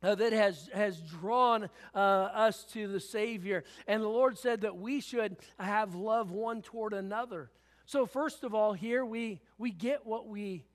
Uh, 0.04 0.16
that 0.16 0.34
has, 0.34 0.68
has 0.74 1.00
drawn 1.00 1.70
uh, 1.94 1.98
us 1.98 2.64
to 2.74 2.88
the 2.88 3.00
Savior. 3.00 3.64
And 3.86 4.02
the 4.02 4.08
Lord 4.08 4.36
said 4.36 4.62
that 4.62 4.76
we 4.76 5.00
should 5.00 5.38
have 5.60 5.94
love 5.94 6.32
one 6.32 6.64
toward 6.64 6.94
another. 6.94 7.52
So, 7.86 8.08
first 8.08 8.44
of 8.44 8.56
all, 8.56 8.74
here 8.74 9.06
we, 9.06 9.42
we 9.60 9.70
get 9.70 10.08
what 10.08 10.28
we, 10.28 10.66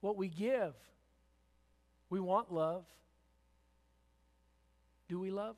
what 0.00 0.16
we 0.16 0.28
give. 0.28 0.72
We 2.08 2.18
want 2.18 2.50
love. 2.50 2.84
Do 5.12 5.20
we 5.20 5.30
love? 5.30 5.56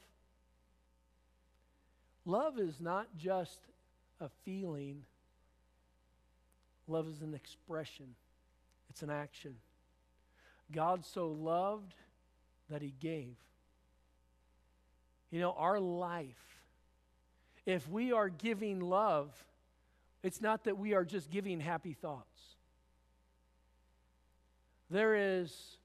Love 2.25 2.59
is 2.59 2.81
not 2.81 3.07
just 3.17 3.61
a 4.21 4.29
feeling, 4.45 5.05
love 6.88 7.07
is 7.07 7.23
an 7.23 7.35
expression, 7.35 8.17
it's 8.90 9.03
an 9.03 9.11
action. 9.11 9.55
God 10.73 11.05
so 11.05 11.29
loved 11.29 11.95
that 12.69 12.83
he 12.83 12.95
gave. 12.99 13.37
You 15.31 15.38
know, 15.38 15.55
our 15.57 15.79
life, 15.79 16.59
if 17.64 17.88
we 17.88 18.11
are 18.11 18.31
giving 18.31 18.81
love, 18.81 19.31
it's 20.25 20.40
not 20.40 20.64
that 20.64 20.79
we 20.79 20.95
are 20.95 21.05
just 21.05 21.31
giving 21.31 21.61
happy 21.61 21.93
thoughts. 21.93 22.57
There 24.90 25.14
is, 25.14 25.77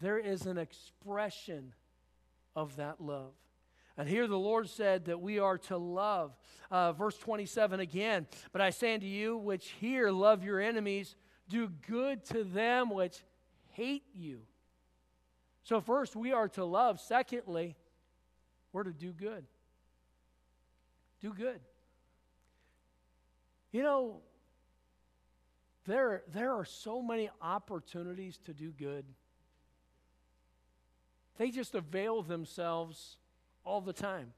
there 0.00 0.18
is 0.18 0.46
an 0.46 0.56
expression 0.56 1.74
of 2.54 2.76
that 2.76 3.00
love. 3.00 3.32
And 3.96 4.08
here 4.08 4.26
the 4.26 4.38
Lord 4.38 4.68
said 4.68 5.06
that 5.06 5.20
we 5.20 5.38
are 5.38 5.58
to 5.58 5.76
love. 5.76 6.36
Uh, 6.70 6.92
verse 6.92 7.18
27 7.18 7.80
again. 7.80 8.26
But 8.52 8.62
I 8.62 8.70
say 8.70 8.94
unto 8.94 9.06
you, 9.06 9.36
which 9.36 9.68
hear, 9.80 10.10
love 10.10 10.42
your 10.42 10.60
enemies, 10.60 11.16
do 11.48 11.68
good 11.86 12.24
to 12.26 12.44
them 12.44 12.90
which 12.90 13.18
hate 13.72 14.04
you. 14.14 14.40
So, 15.62 15.80
first, 15.80 16.16
we 16.16 16.32
are 16.32 16.48
to 16.50 16.64
love. 16.64 17.00
Secondly, 17.00 17.76
we're 18.72 18.84
to 18.84 18.92
do 18.92 19.12
good. 19.12 19.44
Do 21.20 21.34
good. 21.34 21.60
You 23.72 23.82
know, 23.82 24.20
there, 25.84 26.22
there 26.32 26.54
are 26.54 26.64
so 26.64 27.02
many 27.02 27.30
opportunities 27.42 28.38
to 28.46 28.54
do 28.54 28.70
good. 28.70 29.04
They 31.40 31.50
just 31.50 31.74
avail 31.74 32.20
themselves 32.20 33.16
all 33.64 33.80
the 33.80 33.94
time. 33.94 34.34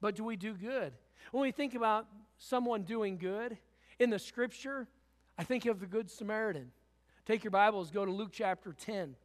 But 0.00 0.14
do 0.14 0.24
we 0.24 0.34
do 0.34 0.54
good? 0.54 0.94
When 1.32 1.42
we 1.42 1.50
think 1.50 1.74
about 1.74 2.06
someone 2.38 2.84
doing 2.84 3.18
good 3.18 3.58
in 3.98 4.08
the 4.08 4.18
scripture, 4.18 4.88
I 5.36 5.44
think 5.44 5.66
of 5.66 5.78
the 5.80 5.84
Good 5.84 6.10
Samaritan. 6.10 6.70
Take 7.26 7.44
your 7.44 7.50
Bibles, 7.50 7.90
go 7.90 8.06
to 8.06 8.10
Luke 8.10 8.30
chapter 8.32 8.72
10. 8.72 9.16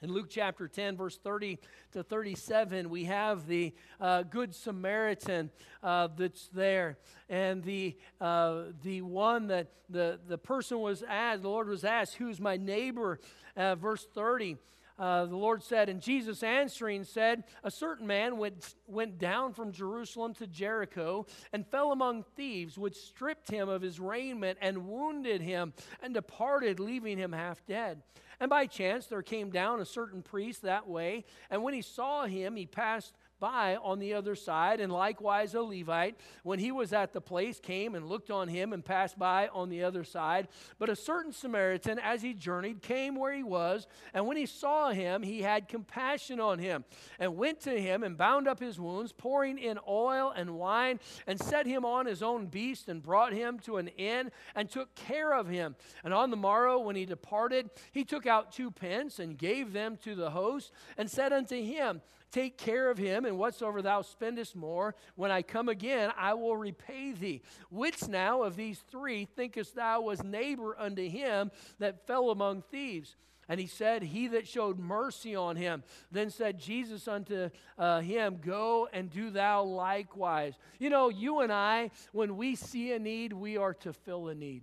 In 0.00 0.10
Luke 0.10 0.28
chapter 0.30 0.66
10, 0.66 0.96
verse 0.96 1.18
30 1.18 1.58
to 1.92 2.02
37, 2.02 2.88
we 2.88 3.04
have 3.04 3.46
the 3.46 3.74
uh, 4.00 4.22
Good 4.22 4.54
Samaritan 4.54 5.50
uh, 5.82 6.08
that's 6.16 6.48
there. 6.54 6.96
And 7.28 7.62
the, 7.62 7.98
uh, 8.18 8.62
the 8.82 9.02
one 9.02 9.48
that 9.48 9.72
the, 9.90 10.20
the 10.26 10.38
person 10.38 10.80
was 10.80 11.02
asked, 11.06 11.42
the 11.42 11.50
Lord 11.50 11.68
was 11.68 11.84
asked, 11.84 12.14
Who's 12.14 12.40
my 12.40 12.56
neighbor? 12.56 13.20
Uh, 13.54 13.74
verse 13.74 14.06
30 14.14 14.56
uh, 14.98 15.26
the 15.26 15.36
Lord 15.36 15.62
said, 15.62 15.88
and 15.88 16.00
Jesus 16.00 16.42
answering 16.42 17.04
said, 17.04 17.44
A 17.62 17.70
certain 17.70 18.06
man 18.06 18.38
went, 18.38 18.74
went 18.86 19.18
down 19.18 19.52
from 19.52 19.72
Jerusalem 19.72 20.32
to 20.34 20.46
Jericho 20.46 21.26
and 21.52 21.66
fell 21.66 21.92
among 21.92 22.24
thieves, 22.34 22.78
which 22.78 22.96
stripped 22.96 23.50
him 23.50 23.68
of 23.68 23.82
his 23.82 24.00
raiment 24.00 24.58
and 24.62 24.88
wounded 24.88 25.42
him 25.42 25.74
and 26.02 26.14
departed, 26.14 26.80
leaving 26.80 27.18
him 27.18 27.32
half 27.32 27.64
dead. 27.66 28.02
And 28.40 28.50
by 28.50 28.66
chance 28.66 29.06
there 29.06 29.22
came 29.22 29.50
down 29.50 29.80
a 29.80 29.86
certain 29.86 30.22
priest 30.22 30.62
that 30.62 30.88
way, 30.88 31.24
and 31.50 31.62
when 31.62 31.74
he 31.74 31.82
saw 31.82 32.26
him, 32.26 32.56
he 32.56 32.66
passed 32.66 33.14
by 33.38 33.76
on 33.76 33.98
the 33.98 34.14
other 34.14 34.34
side, 34.34 34.80
and 34.80 34.92
likewise 34.92 35.54
a 35.54 35.62
Levite, 35.62 36.16
when 36.42 36.58
he 36.58 36.72
was 36.72 36.92
at 36.92 37.12
the 37.12 37.20
place, 37.20 37.60
came 37.60 37.94
and 37.94 38.08
looked 38.08 38.30
on 38.30 38.48
him 38.48 38.72
and 38.72 38.84
passed 38.84 39.18
by 39.18 39.48
on 39.48 39.68
the 39.68 39.84
other 39.84 40.04
side. 40.04 40.48
But 40.78 40.88
a 40.88 40.96
certain 40.96 41.32
Samaritan, 41.32 41.98
as 41.98 42.22
he 42.22 42.34
journeyed, 42.34 42.82
came 42.82 43.16
where 43.16 43.34
he 43.34 43.42
was, 43.42 43.86
and 44.14 44.26
when 44.26 44.36
he 44.36 44.46
saw 44.46 44.90
him, 44.90 45.22
he 45.22 45.42
had 45.42 45.68
compassion 45.68 46.40
on 46.40 46.58
him, 46.58 46.84
and 47.18 47.36
went 47.36 47.60
to 47.60 47.80
him 47.80 48.02
and 48.02 48.16
bound 48.16 48.48
up 48.48 48.60
his 48.60 48.80
wounds, 48.80 49.12
pouring 49.12 49.58
in 49.58 49.78
oil 49.88 50.32
and 50.34 50.56
wine, 50.56 51.00
and 51.26 51.40
set 51.40 51.66
him 51.66 51.84
on 51.84 52.06
his 52.06 52.22
own 52.22 52.46
beast, 52.46 52.88
and 52.88 53.02
brought 53.02 53.32
him 53.32 53.58
to 53.60 53.76
an 53.76 53.88
inn, 53.88 54.30
and 54.54 54.70
took 54.70 54.94
care 54.94 55.34
of 55.34 55.48
him. 55.48 55.76
And 56.04 56.14
on 56.14 56.30
the 56.30 56.36
morrow, 56.36 56.78
when 56.78 56.96
he 56.96 57.04
departed, 57.04 57.70
he 57.92 58.04
took 58.04 58.26
out 58.26 58.52
two 58.52 58.70
pence 58.70 59.18
and 59.18 59.36
gave 59.36 59.72
them 59.72 59.98
to 60.02 60.14
the 60.14 60.30
host, 60.30 60.72
and 60.96 61.10
said 61.10 61.32
unto 61.32 61.62
him, 61.62 62.00
Take 62.30 62.58
care 62.58 62.90
of 62.90 62.98
him, 62.98 63.24
and 63.24 63.38
whatsoever 63.38 63.80
thou 63.80 64.02
spendest 64.02 64.56
more, 64.56 64.94
when 65.14 65.30
I 65.30 65.42
come 65.42 65.68
again, 65.68 66.12
I 66.16 66.34
will 66.34 66.56
repay 66.56 67.12
thee. 67.12 67.42
Which 67.70 68.08
now 68.08 68.42
of 68.42 68.56
these 68.56 68.80
three 68.90 69.24
thinkest 69.24 69.74
thou 69.74 70.02
was 70.02 70.22
neighbor 70.22 70.76
unto 70.78 71.08
him 71.08 71.50
that 71.78 72.06
fell 72.06 72.30
among 72.30 72.62
thieves? 72.62 73.16
And 73.48 73.60
he 73.60 73.66
said, 73.66 74.02
He 74.02 74.28
that 74.28 74.48
showed 74.48 74.78
mercy 74.78 75.36
on 75.36 75.56
him. 75.56 75.84
Then 76.10 76.30
said 76.30 76.58
Jesus 76.58 77.06
unto 77.06 77.50
uh, 77.78 78.00
him, 78.00 78.38
Go 78.44 78.88
and 78.92 79.08
do 79.08 79.30
thou 79.30 79.62
likewise. 79.62 80.54
You 80.78 80.90
know, 80.90 81.08
you 81.08 81.40
and 81.40 81.52
I, 81.52 81.90
when 82.12 82.36
we 82.36 82.56
see 82.56 82.92
a 82.92 82.98
need, 82.98 83.32
we 83.32 83.56
are 83.56 83.74
to 83.74 83.92
fill 83.92 84.28
a 84.28 84.34
need. 84.34 84.62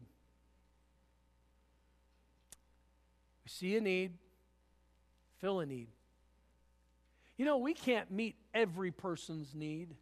We 3.45 3.49
see 3.49 3.77
a 3.77 3.81
need, 3.81 4.13
fill 5.39 5.61
a 5.61 5.65
need. 5.65 5.87
You 7.37 7.45
know, 7.45 7.57
we 7.57 7.73
can't 7.73 8.11
meet 8.11 8.35
every 8.53 8.91
person's 8.91 9.55
need, 9.55 9.95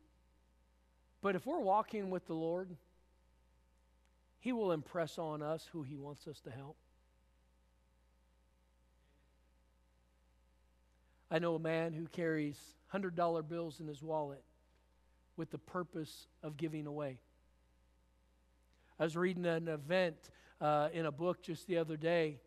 but 1.22 1.36
if 1.36 1.46
we're 1.46 1.60
walking 1.60 2.10
with 2.10 2.28
the 2.28 2.34
Lord, 2.34 2.76
He 4.40 4.52
will 4.52 4.72
impress 4.72 5.18
on 5.18 5.42
us 5.42 5.68
who 5.72 5.84
He 5.84 5.98
wants 5.98 6.28
us 6.28 6.42
to 6.42 6.52
help. 6.52 6.76
I 11.34 11.40
know 11.40 11.56
a 11.56 11.60
man 11.60 11.94
who 11.94 12.08
carries 12.08 12.58
$100 12.94 13.48
bills 13.48 13.80
in 13.80 13.88
his 13.88 14.04
wallet 14.04 14.44
with 15.38 15.50
the 15.50 15.58
purpose 15.58 16.28
of 16.44 16.58
giving 16.58 16.86
away. 16.86 17.20
I 19.00 19.06
was 19.06 19.16
reading 19.16 19.46
an 19.46 19.70
event 19.70 20.18
uh, 20.60 20.90
in 20.92 21.06
a 21.06 21.12
book 21.12 21.42
just 21.42 21.68
the 21.68 21.78
other 21.78 21.96
day, 21.96 22.42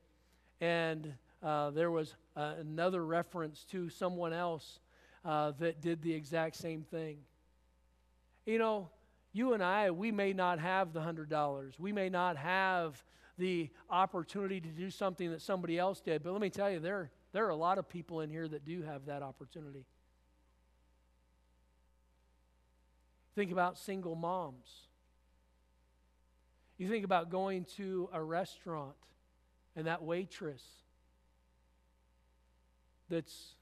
and 0.61 1.14
uh, 1.44 1.70
there 1.70 1.90
was 1.90 2.14
uh, 2.37 2.54
another 2.59 3.04
reference 3.04 3.64
to 3.64 3.90
someone 3.90 4.33
else 4.33 4.80
uh, 5.24 5.52
that 5.59 5.83
did 5.83 6.00
the 6.02 6.12
exact 6.12 6.57
same 6.57 6.83
thing. 6.83 7.18
You 8.46 8.59
know, 8.59 8.88
you 9.33 9.52
and 9.52 9.62
I, 9.62 9.90
we 9.90 10.11
may 10.11 10.33
not 10.33 10.59
have 10.59 10.92
the 10.92 11.00
$100. 11.00 11.78
We 11.78 11.92
may 11.92 12.09
not 12.09 12.38
have 12.38 13.02
the 13.37 13.68
opportunity 13.90 14.61
to 14.61 14.68
do 14.68 14.90
something 14.90 15.30
that 15.33 15.42
somebody 15.42 15.78
else 15.78 16.00
did. 16.00 16.22
But 16.22 16.33
let 16.33 16.40
me 16.40 16.50
tell 16.50 16.70
you, 16.70 16.80
there, 16.80 17.11
there 17.33 17.44
are 17.44 17.50
a 17.50 17.57
lot 17.57 17.78
of 17.78 17.88
people 17.88 18.20
in 18.20 18.30
here 18.30 18.48
that 18.48 18.64
do 18.64 18.83
have 18.83 19.07
that 19.07 19.22
opportunity. 19.22 19.85
Think 23.35 23.50
about 23.50 23.76
single 23.76 24.14
moms. 24.14 24.68
You 26.78 26.88
think 26.88 27.04
about 27.04 27.28
going 27.28 27.66
to 27.76 28.09
a 28.12 28.22
restaurant 28.22 28.94
and 29.76 29.87
that 29.88 30.02
waitress 30.02 30.62
that's 33.08 33.54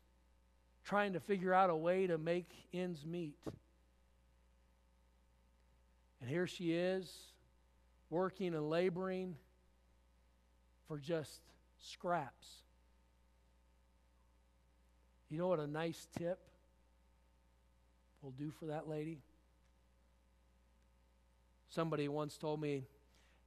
trying 0.84 1.12
to 1.12 1.20
figure 1.20 1.54
out 1.54 1.70
a 1.70 1.76
way 1.76 2.06
to 2.06 2.18
make 2.18 2.50
ends 2.72 3.04
meet. 3.04 3.36
And 6.20 6.30
here 6.30 6.46
she 6.46 6.72
is, 6.72 7.12
working 8.10 8.54
and 8.54 8.68
laboring 8.68 9.36
for 10.86 10.98
just 10.98 11.40
scraps. 11.78 12.48
You 15.30 15.38
know 15.38 15.48
what 15.48 15.60
a 15.60 15.66
nice 15.66 16.06
tip 16.18 16.38
will 18.20 18.32
do 18.32 18.50
for 18.50 18.66
that 18.66 18.88
lady? 18.88 19.18
Somebody 21.68 22.06
once 22.06 22.36
told 22.36 22.60
me, 22.60 22.84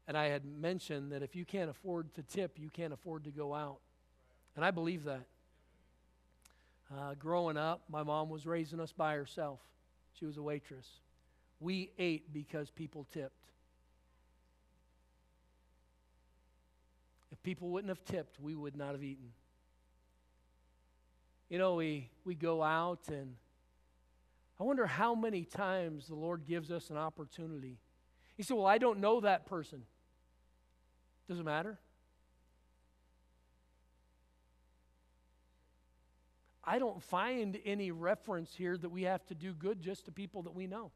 and 0.07 0.17
I 0.17 0.29
had 0.29 0.45
mentioned 0.45 1.11
that 1.11 1.21
if 1.21 1.35
you 1.35 1.45
can't 1.45 1.69
afford 1.69 2.13
to 2.15 2.23
tip, 2.23 2.57
you 2.57 2.69
can't 2.69 2.91
afford 2.91 3.23
to 3.25 3.31
go 3.31 3.53
out. 3.53 3.77
And 4.55 4.65
I 4.65 4.71
believe 4.71 5.03
that. 5.03 5.25
Uh, 6.93 7.15
growing 7.17 7.57
up, 7.57 7.83
my 7.89 8.03
mom 8.03 8.29
was 8.29 8.45
raising 8.45 8.79
us 8.79 8.91
by 8.91 9.15
herself. 9.15 9.59
She 10.13 10.25
was 10.25 10.37
a 10.37 10.41
waitress. 10.41 10.87
We 11.59 11.91
ate 11.97 12.31
because 12.31 12.69
people 12.69 13.07
tipped. 13.11 13.45
If 17.31 17.41
people 17.41 17.69
wouldn't 17.69 17.89
have 17.89 18.05
tipped, 18.05 18.39
we 18.39 18.55
would 18.55 18.75
not 18.75 18.91
have 18.91 19.03
eaten. 19.03 19.31
You 21.49 21.57
know, 21.57 21.75
we, 21.75 22.09
we 22.23 22.35
go 22.35 22.61
out, 22.63 23.07
and 23.07 23.35
I 24.59 24.63
wonder 24.63 24.85
how 24.85 25.15
many 25.15 25.43
times 25.43 26.07
the 26.07 26.15
Lord 26.15 26.45
gives 26.45 26.71
us 26.71 26.89
an 26.89 26.97
opportunity. 26.97 27.77
He 28.37 28.43
said, 28.43 28.57
Well, 28.57 28.65
I 28.65 28.77
don't 28.77 28.99
know 28.99 29.21
that 29.21 29.45
person. 29.45 29.83
Doesn't 31.27 31.45
matter. 31.45 31.79
I 36.65 36.79
don't 36.79 37.01
find 37.03 37.59
any 37.63 37.91
reference 37.91 38.55
here 38.55 38.75
that 38.77 38.89
we 38.89 39.03
have 39.03 39.25
to 39.27 39.35
do 39.35 39.53
good 39.53 39.81
just 39.81 40.05
to 40.05 40.11
people 40.11 40.43
that 40.43 40.55
we 40.55 40.65
know. 40.65 40.91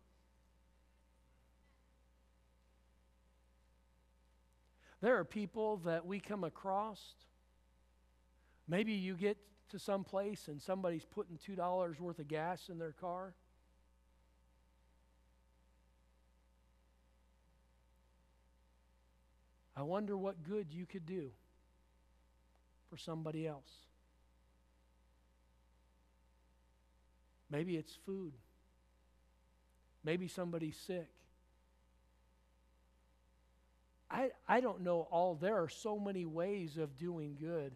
There 5.01 5.17
are 5.17 5.23
people 5.23 5.77
that 5.85 6.05
we 6.05 6.19
come 6.19 6.43
across. 6.43 6.99
Maybe 8.67 8.93
you 8.93 9.15
get 9.15 9.37
to 9.69 9.79
some 9.79 10.03
place 10.03 10.47
and 10.47 10.61
somebody's 10.61 11.05
putting 11.05 11.37
$2 11.37 11.99
worth 11.99 12.19
of 12.19 12.27
gas 12.27 12.69
in 12.69 12.79
their 12.79 12.91
car. 12.91 13.33
I 19.77 19.83
wonder 19.83 20.17
what 20.17 20.43
good 20.43 20.73
you 20.73 20.85
could 20.85 21.05
do 21.05 21.29
for 22.89 22.97
somebody 22.97 23.47
else. 23.47 23.88
Maybe 27.49 27.75
it's 27.75 27.97
food. 28.05 28.33
Maybe 30.03 30.27
somebody's 30.27 30.77
sick. 30.77 31.09
I, 34.11 34.29
I 34.47 34.59
don't 34.59 34.81
know 34.81 35.07
all. 35.11 35.35
There 35.35 35.61
are 35.61 35.69
so 35.69 35.99
many 35.99 36.25
ways 36.25 36.77
of 36.77 36.97
doing 36.97 37.37
good. 37.39 37.73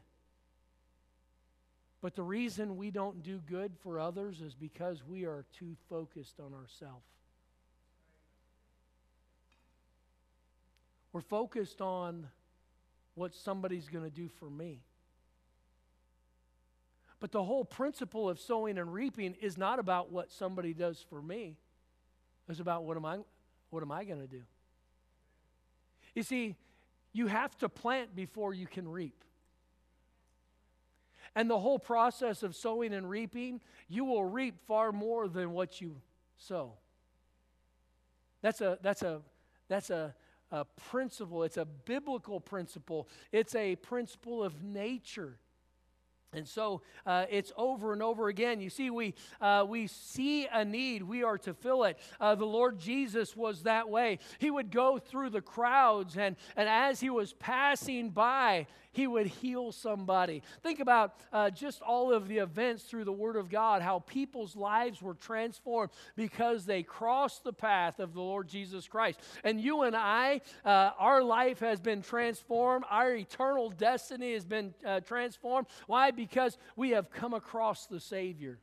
But 2.01 2.15
the 2.15 2.23
reason 2.23 2.75
we 2.75 2.91
don't 2.91 3.23
do 3.23 3.39
good 3.49 3.73
for 3.81 3.99
others 3.99 4.41
is 4.41 4.55
because 4.55 5.03
we 5.07 5.25
are 5.25 5.45
too 5.57 5.75
focused 5.89 6.39
on 6.39 6.53
ourselves. 6.53 7.05
We're 11.13 11.21
focused 11.21 11.79
on 11.79 12.27
what 13.13 13.36
somebody's 13.36 13.88
going 13.88 14.03
to 14.03 14.15
do 14.15 14.27
for 14.39 14.49
me. 14.49 14.81
But 17.23 17.31
the 17.31 17.41
whole 17.41 17.63
principle 17.63 18.27
of 18.27 18.38
sowing 18.38 18.77
and 18.77 18.93
reaping 18.93 19.36
is 19.39 19.57
not 19.57 19.79
about 19.79 20.12
what 20.12 20.29
somebody 20.29 20.73
does 20.73 21.05
for 21.09 21.21
me. 21.21 21.55
It's 22.49 22.59
about 22.59 22.83
what 22.83 22.97
am 22.97 23.05
I 23.05 23.19
what 23.69 23.81
am 23.81 23.93
I 23.93 24.03
going 24.03 24.19
to 24.19 24.27
do? 24.27 24.41
You 26.15 26.23
see, 26.23 26.57
you 27.13 27.27
have 27.27 27.57
to 27.59 27.69
plant 27.69 28.13
before 28.13 28.53
you 28.53 28.67
can 28.67 28.89
reap. 28.89 29.23
And 31.33 31.49
the 31.49 31.57
whole 31.57 31.79
process 31.79 32.43
of 32.43 32.57
sowing 32.57 32.93
and 32.93 33.09
reaping, 33.09 33.62
you 33.88 34.03
will 34.03 34.25
reap 34.25 34.59
far 34.67 34.91
more 34.91 35.29
than 35.29 35.53
what 35.53 35.79
you 35.79 36.01
sow. 36.36 36.73
That's 38.41 38.59
a 38.59 38.79
that's 38.81 39.01
a 39.01 39.21
that's 39.69 39.91
a, 39.91 40.13
a 40.51 40.65
principle. 40.65 41.43
It's 41.43 41.55
a 41.55 41.63
biblical 41.63 42.41
principle. 42.41 43.07
It's 43.31 43.55
a 43.55 43.77
principle 43.77 44.43
of 44.43 44.62
nature. 44.62 45.38
And 46.34 46.48
so 46.48 46.82
uh, 47.06 47.26
it's 47.30 47.52
over 47.58 47.93
and 47.93 48.02
over 48.02 48.28
again. 48.28 48.60
You 48.60 48.69
see, 48.69 48.89
we, 48.89 49.13
uh, 49.41 49.65
we 49.67 49.88
see 49.88 50.48
a 50.48 50.65
need, 50.65 51.04
we 51.04 51.24
are 51.24 51.38
to 51.39 51.54
fill 51.54 51.84
it. 51.84 51.98
Uh, 52.19 52.36
the 52.36 52.46
Lord 52.46 52.80
Jesus 52.80 53.36
was 53.36 53.63
that 53.63 53.89
way. 53.89 54.19
He 54.39 54.50
would 54.52 54.72
go 54.72 54.98
through 54.98 55.30
the 55.30 55.41
crowds, 55.41 56.17
and, 56.17 56.36
and 56.56 56.67
as 56.67 57.00
he 57.00 57.10
was 57.10 57.34
passing 57.34 58.10
by, 58.10 58.67
he 58.93 59.08
would 59.08 59.27
heal 59.27 59.71
somebody. 59.71 60.41
Think 60.62 60.79
about 60.79 61.15
uh, 61.34 61.49
just 61.49 61.82
all 61.82 62.13
of 62.13 62.27
the 62.27 62.38
events 62.38 62.84
through 62.84 63.03
the 63.03 63.12
Word 63.12 63.36
of 63.36 63.49
God, 63.49 63.82
how 63.82 63.99
people's 63.99 64.56
lives 64.56 65.01
were 65.01 65.15
transformed 65.15 65.91
because 66.15 66.65
they 66.65 66.84
crossed 66.84 67.43
the 67.43 67.51
path 67.53 67.99
of 67.99 68.13
the 68.13 68.21
Lord 68.21 68.47
Jesus 68.47 68.88
Christ. 68.88 69.19
And 69.43 69.60
you 69.60 69.82
and 69.82 69.95
I, 69.95 70.41
uh, 70.63 70.91
our 70.97 71.21
life 71.21 71.60
has 71.60 71.82
been 71.82 72.01
transformed, 72.01 72.86
our 72.89 73.13
eternal 73.13 73.69
destiny 73.69 74.34
has 74.34 74.45
been 74.45 74.73
uh, 74.86 75.01
transformed. 75.01 75.67
Why? 75.88 76.12
Because 76.12 76.58
we 76.75 76.91
have 76.91 77.12
come 77.12 77.34
across 77.34 77.88
the 77.88 77.99
Savior. 77.99 78.60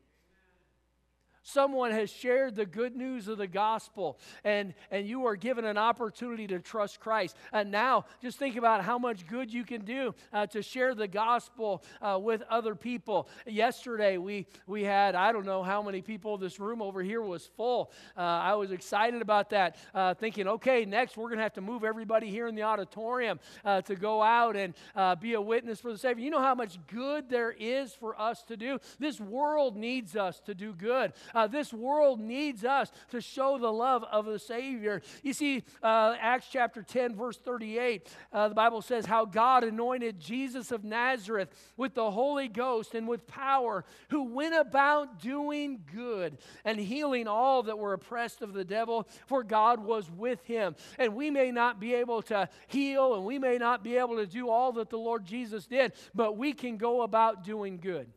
Someone 1.42 1.90
has 1.90 2.10
shared 2.10 2.54
the 2.54 2.66
good 2.66 2.94
news 2.94 3.28
of 3.28 3.38
the 3.38 3.46
gospel, 3.46 4.18
and, 4.44 4.74
and 4.90 5.08
you 5.08 5.26
are 5.26 5.36
given 5.36 5.64
an 5.64 5.78
opportunity 5.78 6.46
to 6.48 6.58
trust 6.58 7.00
Christ. 7.00 7.36
And 7.52 7.70
now, 7.70 8.04
just 8.22 8.38
think 8.38 8.56
about 8.56 8.84
how 8.84 8.98
much 8.98 9.26
good 9.26 9.52
you 9.52 9.64
can 9.64 9.84
do 9.84 10.14
uh, 10.32 10.46
to 10.48 10.62
share 10.62 10.94
the 10.94 11.08
gospel 11.08 11.82
uh, 12.02 12.18
with 12.20 12.42
other 12.50 12.74
people. 12.74 13.28
Yesterday, 13.46 14.18
we, 14.18 14.46
we 14.66 14.84
had, 14.84 15.14
I 15.14 15.32
don't 15.32 15.46
know 15.46 15.62
how 15.62 15.82
many 15.82 16.02
people, 16.02 16.36
this 16.36 16.60
room 16.60 16.82
over 16.82 17.02
here 17.02 17.22
was 17.22 17.50
full. 17.56 17.90
Uh, 18.16 18.20
I 18.20 18.54
was 18.54 18.70
excited 18.70 19.22
about 19.22 19.50
that, 19.50 19.76
uh, 19.94 20.14
thinking, 20.14 20.46
okay, 20.46 20.84
next 20.84 21.16
we're 21.16 21.28
going 21.28 21.38
to 21.38 21.42
have 21.42 21.54
to 21.54 21.60
move 21.60 21.84
everybody 21.84 22.28
here 22.30 22.48
in 22.48 22.54
the 22.54 22.62
auditorium 22.62 23.40
uh, 23.64 23.80
to 23.82 23.94
go 23.94 24.22
out 24.22 24.56
and 24.56 24.74
uh, 24.94 25.14
be 25.14 25.34
a 25.34 25.40
witness 25.40 25.80
for 25.80 25.92
the 25.92 25.98
Savior. 25.98 26.22
You 26.22 26.30
know 26.30 26.42
how 26.42 26.54
much 26.54 26.78
good 26.86 27.28
there 27.30 27.54
is 27.58 27.94
for 27.94 28.20
us 28.20 28.42
to 28.44 28.56
do? 28.56 28.78
This 28.98 29.20
world 29.20 29.76
needs 29.76 30.16
us 30.16 30.40
to 30.40 30.54
do 30.54 30.74
good. 30.74 31.12
Uh, 31.34 31.46
this 31.46 31.72
world 31.72 32.20
needs 32.20 32.64
us 32.64 32.90
to 33.10 33.20
show 33.20 33.58
the 33.58 33.72
love 33.72 34.04
of 34.10 34.26
the 34.26 34.38
Savior. 34.38 35.02
You 35.22 35.32
see, 35.32 35.64
uh, 35.82 36.16
Acts 36.20 36.46
chapter 36.50 36.82
10, 36.82 37.14
verse 37.14 37.38
38, 37.38 38.08
uh, 38.32 38.48
the 38.48 38.54
Bible 38.54 38.82
says 38.82 39.06
how 39.06 39.24
God 39.24 39.64
anointed 39.64 40.18
Jesus 40.20 40.70
of 40.70 40.84
Nazareth 40.84 41.48
with 41.76 41.94
the 41.94 42.10
Holy 42.10 42.48
Ghost 42.48 42.94
and 42.94 43.08
with 43.08 43.26
power, 43.26 43.84
who 44.08 44.24
went 44.24 44.54
about 44.54 45.20
doing 45.20 45.82
good 45.92 46.38
and 46.64 46.78
healing 46.78 47.28
all 47.28 47.62
that 47.64 47.78
were 47.78 47.92
oppressed 47.92 48.42
of 48.42 48.52
the 48.52 48.64
devil, 48.64 49.08
for 49.26 49.42
God 49.42 49.84
was 49.84 50.10
with 50.10 50.44
him. 50.44 50.74
And 50.98 51.14
we 51.14 51.30
may 51.30 51.50
not 51.50 51.80
be 51.80 51.94
able 51.94 52.22
to 52.22 52.48
heal 52.68 53.14
and 53.14 53.24
we 53.24 53.38
may 53.38 53.58
not 53.58 53.82
be 53.82 53.96
able 53.96 54.16
to 54.16 54.26
do 54.26 54.48
all 54.48 54.72
that 54.72 54.90
the 54.90 54.98
Lord 54.98 55.24
Jesus 55.24 55.66
did, 55.66 55.92
but 56.14 56.36
we 56.36 56.52
can 56.52 56.76
go 56.76 57.02
about 57.02 57.44
doing 57.44 57.78
good. 57.78 58.10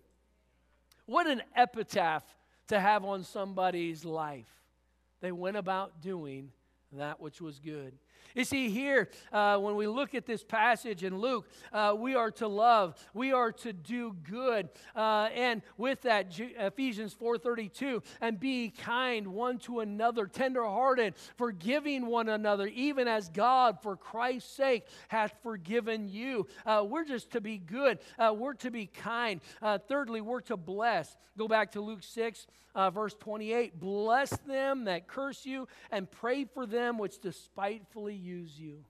What 1.05 1.27
an 1.27 1.41
epitaph 1.55 2.23
to 2.73 2.79
have 2.79 3.05
on 3.05 3.23
somebody's 3.23 4.03
life. 4.03 4.49
They 5.21 5.31
went 5.31 5.57
about 5.57 6.01
doing 6.01 6.51
that 6.91 7.19
which 7.19 7.39
was 7.39 7.59
good. 7.59 7.93
You 8.35 8.43
see, 8.43 8.69
here, 8.69 9.09
uh, 9.31 9.57
when 9.57 9.75
we 9.75 9.87
look 9.87 10.15
at 10.15 10.25
this 10.25 10.43
passage 10.43 11.03
in 11.03 11.19
Luke, 11.19 11.47
uh, 11.71 11.95
we 11.97 12.15
are 12.15 12.31
to 12.31 12.47
love, 12.47 12.95
we 13.13 13.31
are 13.31 13.51
to 13.51 13.73
do 13.73 14.15
good. 14.29 14.69
Uh, 14.95 15.29
and 15.35 15.61
with 15.77 16.01
that, 16.01 16.31
G- 16.31 16.53
Ephesians 16.57 17.13
4.32, 17.13 18.03
and 18.21 18.39
be 18.39 18.69
kind 18.69 19.27
one 19.27 19.59
to 19.59 19.81
another, 19.81 20.25
tenderhearted, 20.25 21.13
forgiving 21.37 22.07
one 22.07 22.29
another, 22.29 22.67
even 22.67 23.07
as 23.07 23.29
God, 23.29 23.81
for 23.81 23.95
Christ's 23.95 24.51
sake, 24.51 24.87
hath 25.09 25.35
forgiven 25.43 26.07
you. 26.07 26.47
Uh, 26.65 26.83
we're 26.87 27.05
just 27.05 27.31
to 27.31 27.41
be 27.41 27.57
good. 27.57 27.99
Uh, 28.17 28.33
we're 28.35 28.53
to 28.55 28.71
be 28.71 28.87
kind. 28.87 29.41
Uh, 29.61 29.77
thirdly, 29.77 30.21
we're 30.21 30.41
to 30.41 30.57
bless. 30.57 31.15
Go 31.37 31.47
back 31.47 31.71
to 31.71 31.81
Luke 31.81 32.03
6, 32.03 32.47
verse 32.91 33.15
28. 33.19 33.79
Bless 33.79 34.29
them 34.47 34.85
that 34.85 35.07
curse 35.07 35.45
you, 35.45 35.67
and 35.91 36.09
pray 36.09 36.45
for 36.45 36.65
them 36.65 36.97
which 36.97 37.19
despitefully 37.19 38.12
use 38.13 38.57
you. 38.57 38.83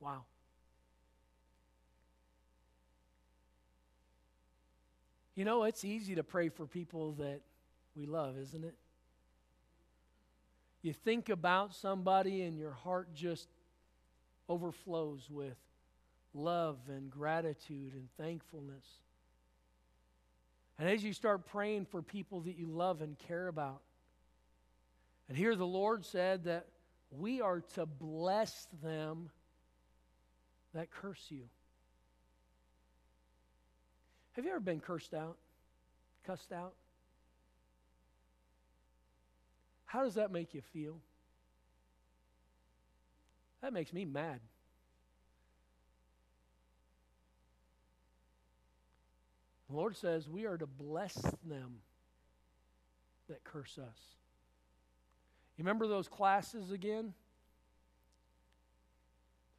Wow. 0.00 0.24
You 5.34 5.44
know, 5.44 5.64
it's 5.64 5.84
easy 5.84 6.16
to 6.16 6.24
pray 6.24 6.48
for 6.48 6.66
people 6.66 7.12
that 7.12 7.40
we 7.94 8.06
love, 8.06 8.36
isn't 8.38 8.64
it? 8.64 8.74
You 10.82 10.92
think 10.92 11.28
about 11.28 11.74
somebody 11.74 12.42
and 12.42 12.58
your 12.58 12.72
heart 12.72 13.14
just 13.14 13.48
overflows 14.48 15.28
with 15.30 15.56
love 16.34 16.78
and 16.88 17.10
gratitude 17.10 17.94
and 17.94 18.08
thankfulness. 18.18 18.84
And 20.78 20.88
as 20.88 21.02
you 21.02 21.12
start 21.12 21.46
praying 21.46 21.86
for 21.86 22.02
people 22.02 22.40
that 22.42 22.56
you 22.56 22.66
love 22.66 23.00
and 23.00 23.18
care 23.18 23.48
about, 23.48 23.82
and 25.28 25.36
here 25.36 25.56
the 25.56 25.66
Lord 25.66 26.04
said 26.04 26.44
that 26.44 26.66
we 27.10 27.40
are 27.40 27.60
to 27.74 27.86
bless 27.86 28.66
them 28.82 29.30
that 30.74 30.90
curse 30.90 31.24
you. 31.28 31.44
Have 34.32 34.44
you 34.44 34.50
ever 34.50 34.60
been 34.60 34.80
cursed 34.80 35.14
out? 35.14 35.36
Cussed 36.26 36.52
out? 36.52 36.74
How 39.86 40.04
does 40.04 40.14
that 40.14 40.30
make 40.30 40.54
you 40.54 40.60
feel? 40.72 40.98
That 43.62 43.72
makes 43.72 43.92
me 43.92 44.04
mad. 44.04 44.40
The 49.68 49.76
Lord 49.76 49.96
says 49.96 50.28
we 50.28 50.46
are 50.46 50.56
to 50.56 50.66
bless 50.66 51.14
them 51.44 51.80
that 53.28 53.44
curse 53.44 53.78
us. 53.78 54.17
You 55.58 55.64
remember 55.64 55.88
those 55.88 56.06
classes 56.06 56.70
again? 56.70 57.14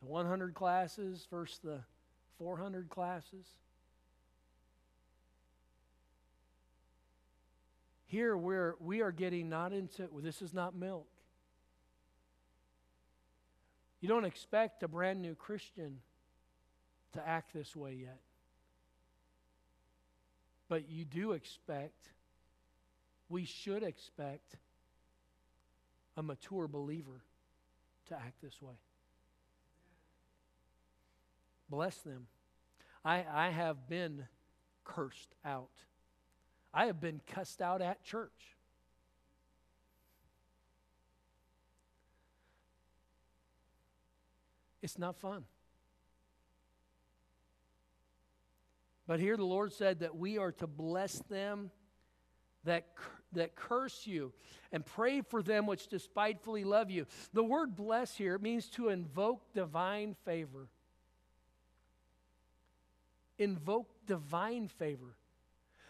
The 0.01 0.07
100 0.07 0.53
classes 0.53 1.27
versus 1.29 1.59
the 1.61 1.81
400 2.37 2.89
classes? 2.89 3.45
Here 8.05 8.37
we're, 8.37 8.75
we 8.79 9.01
are 9.01 9.11
getting 9.11 9.49
not 9.49 9.73
into, 9.73 10.07
well, 10.09 10.23
this 10.23 10.41
is 10.41 10.53
not 10.53 10.73
milk. 10.73 11.09
You 13.99 14.07
don't 14.07 14.23
expect 14.23 14.81
a 14.83 14.87
brand 14.87 15.21
new 15.21 15.35
Christian 15.35 15.97
to 17.11 17.27
act 17.27 17.53
this 17.53 17.75
way 17.75 17.97
yet. 17.99 18.21
But 20.69 20.89
you 20.89 21.03
do 21.03 21.33
expect, 21.33 22.07
we 23.27 23.43
should 23.43 23.83
expect 23.83 24.55
a 26.19 26.23
mature 26.23 26.67
believer 26.67 27.23
to 28.07 28.15
act 28.15 28.41
this 28.43 28.61
way. 28.61 28.75
Bless 31.69 31.97
them. 31.99 32.27
I, 33.05 33.25
I 33.31 33.49
have 33.49 33.87
been 33.87 34.25
cursed 34.83 35.33
out. 35.45 35.69
I 36.73 36.87
have 36.87 36.99
been 36.99 37.21
cussed 37.25 37.61
out 37.61 37.81
at 37.81 38.03
church. 38.03 38.57
It's 44.81 44.97
not 44.97 45.17
fun. 45.17 45.45
But 49.07 49.19
here 49.19 49.37
the 49.37 49.45
Lord 49.45 49.73
said 49.73 50.01
that 50.01 50.15
we 50.15 50.37
are 50.37 50.51
to 50.53 50.67
bless 50.67 51.19
them 51.29 51.71
that, 52.65 52.87
that 53.33 53.55
curse 53.55 54.07
you 54.07 54.33
and 54.71 54.85
pray 54.85 55.21
for 55.21 55.41
them 55.41 55.65
which 55.65 55.87
despitefully 55.87 56.63
love 56.63 56.89
you. 56.89 57.05
The 57.33 57.43
word 57.43 57.75
bless 57.75 58.15
here 58.15 58.37
means 58.37 58.67
to 58.69 58.89
invoke 58.89 59.53
divine 59.53 60.15
favor. 60.25 60.67
Invoke 63.37 63.89
divine 64.05 64.67
favor. 64.67 65.15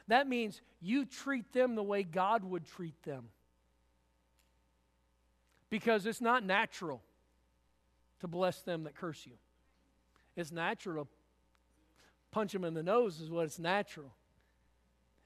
That 0.07 0.27
means 0.27 0.61
you 0.81 1.05
treat 1.05 1.51
them 1.53 1.75
the 1.75 1.83
way 1.83 2.03
God 2.03 2.43
would 2.43 2.65
treat 2.65 3.01
them. 3.03 3.25
Because 5.69 6.05
it's 6.05 6.21
not 6.21 6.43
natural 6.43 7.01
to 8.21 8.27
bless 8.27 8.61
them 8.61 8.83
that 8.83 8.95
curse 8.95 9.25
you. 9.25 9.33
It's 10.35 10.51
natural 10.51 11.05
to 11.05 11.11
punch 12.31 12.53
them 12.53 12.63
in 12.63 12.73
the 12.73 12.83
nose, 12.83 13.19
is 13.19 13.29
what 13.29 13.45
it's 13.45 13.59
natural. 13.59 14.11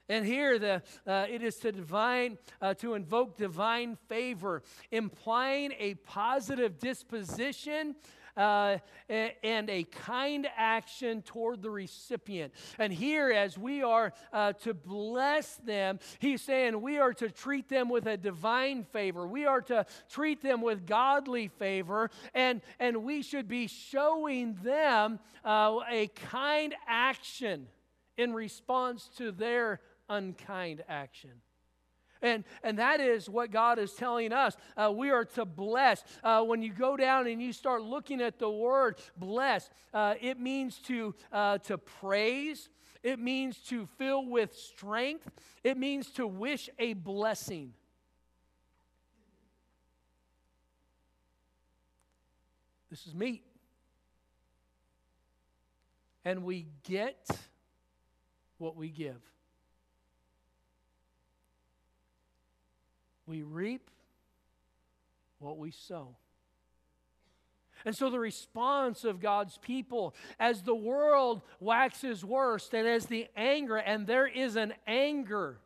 And 0.08 0.26
here, 0.26 0.58
the, 0.58 0.82
uh, 1.06 1.26
it 1.30 1.42
is 1.42 1.56
to 1.56 1.72
divine, 1.72 2.38
uh, 2.60 2.74
to 2.74 2.94
invoke 2.94 3.36
divine 3.36 3.96
favor, 4.08 4.62
implying 4.90 5.72
a 5.78 5.94
positive 5.94 6.78
disposition 6.78 7.96
uh, 8.36 8.78
and 9.08 9.70
a 9.70 9.84
kind 9.84 10.48
action 10.56 11.22
toward 11.22 11.62
the 11.62 11.70
recipient. 11.70 12.52
And 12.78 12.92
here, 12.92 13.30
as 13.30 13.56
we 13.56 13.82
are 13.82 14.12
uh, 14.32 14.52
to 14.54 14.74
bless 14.74 15.56
them, 15.56 16.00
he's 16.18 16.42
saying 16.42 16.80
we 16.80 16.98
are 16.98 17.14
to 17.14 17.30
treat 17.30 17.68
them 17.68 17.88
with 17.88 18.06
a 18.06 18.16
divine 18.16 18.84
favor. 18.84 19.26
We 19.26 19.46
are 19.46 19.60
to 19.62 19.86
treat 20.10 20.42
them 20.42 20.62
with 20.62 20.86
godly 20.86 21.48
favor, 21.48 22.10
and, 22.34 22.60
and 22.78 23.04
we 23.04 23.22
should 23.22 23.48
be 23.48 23.68
showing 23.68 24.54
them 24.62 25.20
uh, 25.44 25.78
a 25.88 26.08
kind 26.08 26.74
action 26.86 27.68
in 28.16 28.32
response 28.32 29.08
to 29.16 29.32
their 29.32 29.80
unkind 30.08 30.84
action. 30.88 31.30
And, 32.22 32.44
and 32.62 32.78
that 32.78 33.00
is 33.00 33.28
what 33.28 33.50
God 33.50 33.78
is 33.78 33.92
telling 33.92 34.32
us. 34.32 34.56
Uh, 34.76 34.90
we 34.94 35.10
are 35.10 35.26
to 35.26 35.44
bless. 35.44 36.02
Uh, 36.22 36.42
when 36.42 36.62
you 36.62 36.72
go 36.72 36.96
down 36.96 37.26
and 37.26 37.40
you 37.40 37.52
start 37.52 37.82
looking 37.82 38.22
at 38.22 38.38
the 38.38 38.48
word 38.48 38.96
bless, 39.16 39.68
uh, 39.92 40.14
it 40.20 40.40
means 40.40 40.78
to, 40.86 41.14
uh, 41.30 41.58
to 41.58 41.76
praise, 41.76 42.70
it 43.02 43.18
means 43.18 43.58
to 43.68 43.86
fill 43.98 44.24
with 44.26 44.54
strength, 44.56 45.30
it 45.62 45.76
means 45.76 46.10
to 46.12 46.26
wish 46.26 46.70
a 46.78 46.94
blessing. 46.94 47.74
This 52.88 53.06
is 53.06 53.14
meat. 53.14 53.42
And 56.24 56.42
we 56.42 56.68
get 56.84 57.28
what 58.56 58.76
we 58.76 58.88
give. 58.88 59.20
We 63.26 63.42
reap 63.42 63.90
what 65.38 65.58
we 65.58 65.70
sow. 65.70 66.16
And 67.84 67.94
so, 67.94 68.08
the 68.08 68.18
response 68.18 69.04
of 69.04 69.20
God's 69.20 69.58
people 69.58 70.14
as 70.38 70.62
the 70.62 70.74
world 70.74 71.42
waxes 71.60 72.24
worse 72.24 72.70
and 72.72 72.86
as 72.86 73.06
the 73.06 73.26
anger, 73.36 73.76
and 73.76 74.06
there 74.06 74.26
is 74.26 74.56
an 74.56 74.72
anger 74.86 75.58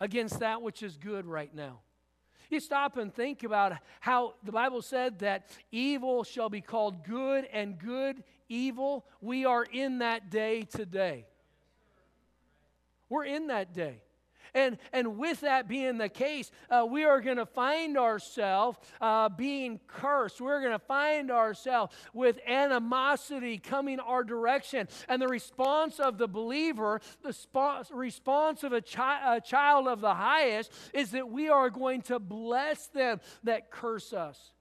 against 0.00 0.40
that 0.40 0.62
which 0.62 0.82
is 0.82 0.96
good 0.96 1.26
right 1.26 1.54
now. 1.54 1.80
You 2.48 2.60
stop 2.60 2.96
and 2.96 3.14
think 3.14 3.44
about 3.44 3.78
how 4.00 4.34
the 4.42 4.52
Bible 4.52 4.82
said 4.82 5.20
that 5.20 5.48
evil 5.70 6.24
shall 6.24 6.50
be 6.50 6.60
called 6.60 7.04
good 7.04 7.46
and 7.52 7.78
good 7.78 8.22
evil. 8.48 9.06
We 9.20 9.44
are 9.44 9.64
in 9.64 9.98
that 9.98 10.30
day 10.30 10.62
today. 10.62 11.26
We're 13.08 13.24
in 13.24 13.46
that 13.46 13.72
day. 13.72 14.00
And, 14.54 14.78
and 14.92 15.18
with 15.18 15.40
that 15.40 15.68
being 15.68 15.98
the 15.98 16.08
case, 16.08 16.50
uh, 16.70 16.86
we 16.88 17.04
are 17.04 17.20
going 17.20 17.38
to 17.38 17.46
find 17.46 17.96
ourselves 17.96 18.78
uh, 19.00 19.28
being 19.28 19.80
cursed. 19.86 20.40
We're 20.40 20.60
going 20.60 20.72
to 20.72 20.78
find 20.78 21.30
ourselves 21.30 21.94
with 22.12 22.38
animosity 22.46 23.58
coming 23.58 24.00
our 24.00 24.24
direction. 24.24 24.88
And 25.08 25.20
the 25.20 25.28
response 25.28 26.00
of 26.00 26.18
the 26.18 26.28
believer, 26.28 27.00
the 27.22 27.32
sp- 27.32 27.88
response 27.92 28.62
of 28.64 28.72
a, 28.72 28.80
chi- 28.80 29.36
a 29.36 29.40
child 29.40 29.88
of 29.88 30.00
the 30.00 30.14
highest, 30.14 30.72
is 30.92 31.12
that 31.12 31.28
we 31.28 31.48
are 31.48 31.70
going 31.70 32.02
to 32.02 32.18
bless 32.18 32.88
them 32.88 33.20
that 33.44 33.70
curse 33.70 34.12
us. 34.12 34.52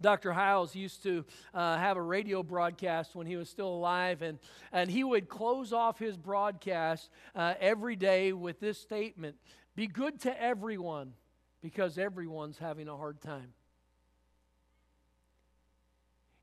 Dr. 0.00 0.32
Hyles 0.32 0.74
used 0.74 1.02
to 1.04 1.24
uh, 1.54 1.78
have 1.78 1.96
a 1.96 2.02
radio 2.02 2.42
broadcast 2.42 3.14
when 3.14 3.26
he 3.26 3.36
was 3.36 3.48
still 3.48 3.68
alive, 3.68 4.22
and, 4.22 4.38
and 4.72 4.90
he 4.90 5.02
would 5.02 5.28
close 5.28 5.72
off 5.72 5.98
his 5.98 6.16
broadcast 6.16 7.08
uh, 7.34 7.54
every 7.60 7.96
day 7.96 8.32
with 8.32 8.60
this 8.60 8.78
statement 8.78 9.36
Be 9.74 9.86
good 9.86 10.20
to 10.22 10.42
everyone 10.42 11.14
because 11.62 11.98
everyone's 11.98 12.58
having 12.58 12.88
a 12.88 12.96
hard 12.96 13.20
time. 13.20 13.52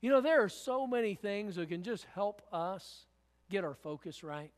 You 0.00 0.10
know, 0.10 0.20
there 0.20 0.42
are 0.42 0.50
so 0.50 0.86
many 0.86 1.14
things 1.14 1.56
that 1.56 1.68
can 1.68 1.82
just 1.82 2.04
help 2.14 2.42
us 2.52 3.06
get 3.48 3.64
our 3.64 3.74
focus 3.74 4.22
right. 4.22 4.50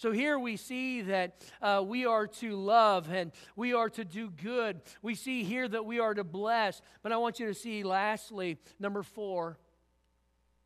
So 0.00 0.12
here 0.12 0.38
we 0.38 0.56
see 0.56 1.02
that 1.02 1.34
uh, 1.60 1.84
we 1.86 2.06
are 2.06 2.26
to 2.26 2.56
love 2.56 3.12
and 3.12 3.32
we 3.54 3.74
are 3.74 3.90
to 3.90 4.02
do 4.02 4.30
good. 4.30 4.80
We 5.02 5.14
see 5.14 5.44
here 5.44 5.68
that 5.68 5.84
we 5.84 6.00
are 6.00 6.14
to 6.14 6.24
bless. 6.24 6.80
But 7.02 7.12
I 7.12 7.18
want 7.18 7.38
you 7.38 7.48
to 7.48 7.54
see, 7.54 7.82
lastly, 7.82 8.56
number 8.78 9.02
four. 9.02 9.58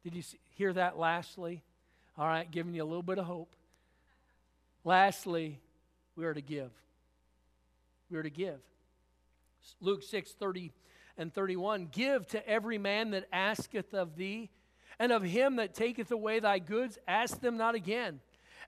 Did 0.05 0.15
you 0.15 0.23
see, 0.23 0.39
hear 0.51 0.73
that 0.75 1.01
lastly? 1.01 1.65
All 2.17 2.29
right, 2.29 2.49
giving 2.49 2.75
you 2.75 2.85
a 2.85 2.87
little 2.87 3.03
bit 3.03 3.19
of 3.19 3.25
hope. 3.25 3.57
Lastly, 4.85 5.59
we 6.15 6.27
are 6.27 6.35
to 6.35 6.41
give. 6.41 6.71
We 8.13 8.19
are 8.19 8.23
to 8.23 8.31
give. 8.31 8.61
Luke 9.81 10.05
6 10.05 10.31
30 10.31 10.71
and 11.19 11.35
31 11.35 11.89
Give 11.91 12.25
to 12.29 12.49
every 12.49 12.79
man 12.79 13.11
that 13.11 13.27
asketh 13.33 13.95
of 13.95 14.15
thee, 14.15 14.51
and 15.01 15.11
of 15.11 15.25
him 15.25 15.57
that 15.57 15.75
taketh 15.75 16.13
away 16.13 16.39
thy 16.39 16.61
goods, 16.61 17.01
ask 17.09 17.41
them 17.41 17.57
not 17.57 17.75
again. 17.75 18.21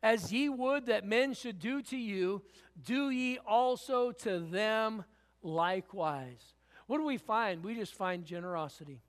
As 0.02 0.32
ye 0.32 0.48
would 0.48 0.86
that 0.86 1.04
men 1.04 1.34
should 1.34 1.58
do 1.58 1.82
to 1.82 1.96
you, 1.96 2.42
do 2.84 3.10
ye 3.10 3.38
also 3.38 4.12
to 4.12 4.38
them 4.38 5.04
likewise. 5.42 6.54
What 6.86 6.98
do 6.98 7.04
we 7.04 7.16
find? 7.16 7.64
We 7.64 7.74
just 7.74 7.94
find 7.94 8.24
generosity. 8.24 9.00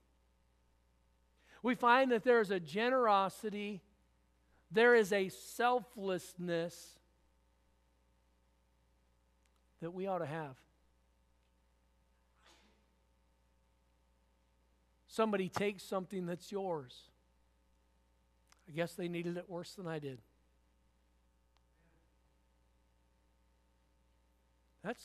We 1.62 1.74
find 1.74 2.12
that 2.12 2.24
there 2.24 2.40
is 2.40 2.50
a 2.50 2.60
generosity, 2.60 3.82
there 4.70 4.94
is 4.94 5.12
a 5.12 5.28
selflessness 5.28 6.98
that 9.80 9.92
we 9.92 10.06
ought 10.06 10.18
to 10.18 10.26
have. 10.26 10.56
Somebody 15.08 15.48
takes 15.48 15.82
something 15.82 16.26
that's 16.26 16.52
yours. 16.52 16.96
I 18.68 18.72
guess 18.72 18.94
they 18.94 19.08
needed 19.08 19.36
it 19.36 19.48
worse 19.48 19.72
than 19.74 19.86
I 19.86 19.98
did. 19.98 20.18
That's 24.88 25.04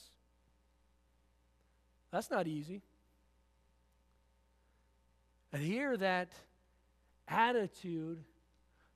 that's 2.09 2.31
not 2.31 2.47
easy. 2.47 2.81
And 5.51 5.61
here 5.61 5.97
that 5.97 6.31
attitude 7.27 8.23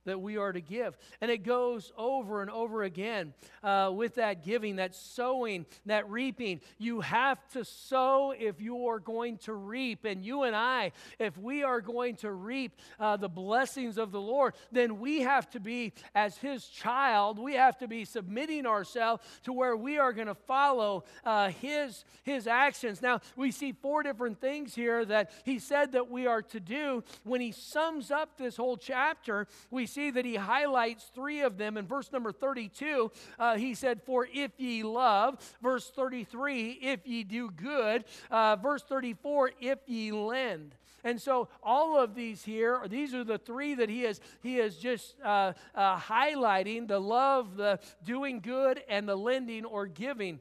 that 0.04 0.20
we 0.20 0.36
are 0.36 0.52
to 0.52 0.60
give. 0.60 0.96
And 1.20 1.30
it 1.30 1.44
goes 1.44 1.92
over 1.96 2.40
and 2.42 2.50
over 2.50 2.82
again 2.82 3.34
uh, 3.62 3.90
with 3.94 4.14
that 4.14 4.44
giving, 4.44 4.76
that 4.76 4.94
sowing, 4.94 5.66
that 5.86 6.08
reaping. 6.08 6.60
You 6.78 7.00
have 7.00 7.46
to 7.50 7.64
sow 7.64 8.34
if 8.38 8.60
you 8.60 8.88
are 8.88 9.00
going 9.00 9.38
to 9.38 9.52
reap. 9.52 10.04
And 10.04 10.24
you 10.24 10.44
and 10.44 10.56
I, 10.56 10.92
if 11.18 11.36
we 11.36 11.62
are 11.62 11.80
going 11.80 12.16
to 12.16 12.32
reap 12.32 12.72
uh, 12.98 13.16
the 13.16 13.28
blessings 13.28 13.98
of 13.98 14.12
the 14.12 14.20
Lord, 14.20 14.54
then 14.72 14.98
we 14.98 15.20
have 15.20 15.50
to 15.50 15.60
be, 15.60 15.92
as 16.14 16.36
His 16.38 16.66
child, 16.66 17.38
we 17.38 17.54
have 17.54 17.76
to 17.78 17.88
be 17.88 18.04
submitting 18.04 18.66
ourselves 18.66 19.22
to 19.44 19.52
where 19.52 19.76
we 19.76 19.98
are 19.98 20.12
going 20.12 20.28
to 20.28 20.34
follow 20.34 21.04
uh, 21.24 21.50
His, 21.50 22.04
His 22.24 22.46
actions. 22.46 23.02
Now, 23.02 23.20
we 23.36 23.50
see 23.50 23.72
four 23.72 24.02
different 24.02 24.40
things 24.40 24.74
here 24.74 25.04
that 25.04 25.32
He 25.44 25.58
said 25.58 25.92
that 25.92 26.10
we 26.10 26.26
are 26.26 26.42
to 26.42 26.60
do. 26.60 27.04
When 27.24 27.40
He 27.40 27.52
sums 27.52 28.10
up 28.10 28.38
this 28.38 28.56
whole 28.56 28.76
chapter, 28.76 29.46
we 29.70 29.86
see 29.86 29.97
see 29.98 30.10
that 30.10 30.24
he 30.24 30.36
highlights 30.36 31.10
three 31.14 31.40
of 31.40 31.58
them. 31.58 31.76
In 31.76 31.86
verse 31.86 32.12
number 32.12 32.30
32, 32.30 33.10
uh, 33.38 33.56
he 33.56 33.74
said, 33.74 34.00
For 34.02 34.28
if 34.32 34.52
ye 34.56 34.82
love. 34.82 35.38
Verse 35.60 35.90
33, 35.90 36.78
if 36.82 37.06
ye 37.06 37.24
do 37.24 37.50
good. 37.50 38.04
Uh, 38.30 38.56
verse 38.56 38.82
34, 38.84 39.52
if 39.60 39.78
ye 39.86 40.12
lend. 40.12 40.74
And 41.04 41.20
so 41.20 41.48
all 41.62 41.98
of 41.98 42.14
these 42.14 42.44
here, 42.44 42.80
these 42.88 43.14
are 43.14 43.24
the 43.24 43.38
three 43.38 43.74
that 43.74 43.88
he 43.88 44.04
is 44.04 44.20
he 44.42 44.58
is 44.58 44.76
just 44.76 45.14
uh, 45.24 45.52
uh, 45.74 45.96
highlighting: 45.96 46.88
the 46.88 46.98
love, 46.98 47.56
the 47.56 47.78
doing 48.04 48.40
good, 48.40 48.82
and 48.88 49.08
the 49.08 49.14
lending 49.14 49.64
or 49.64 49.86
giving. 49.86 50.40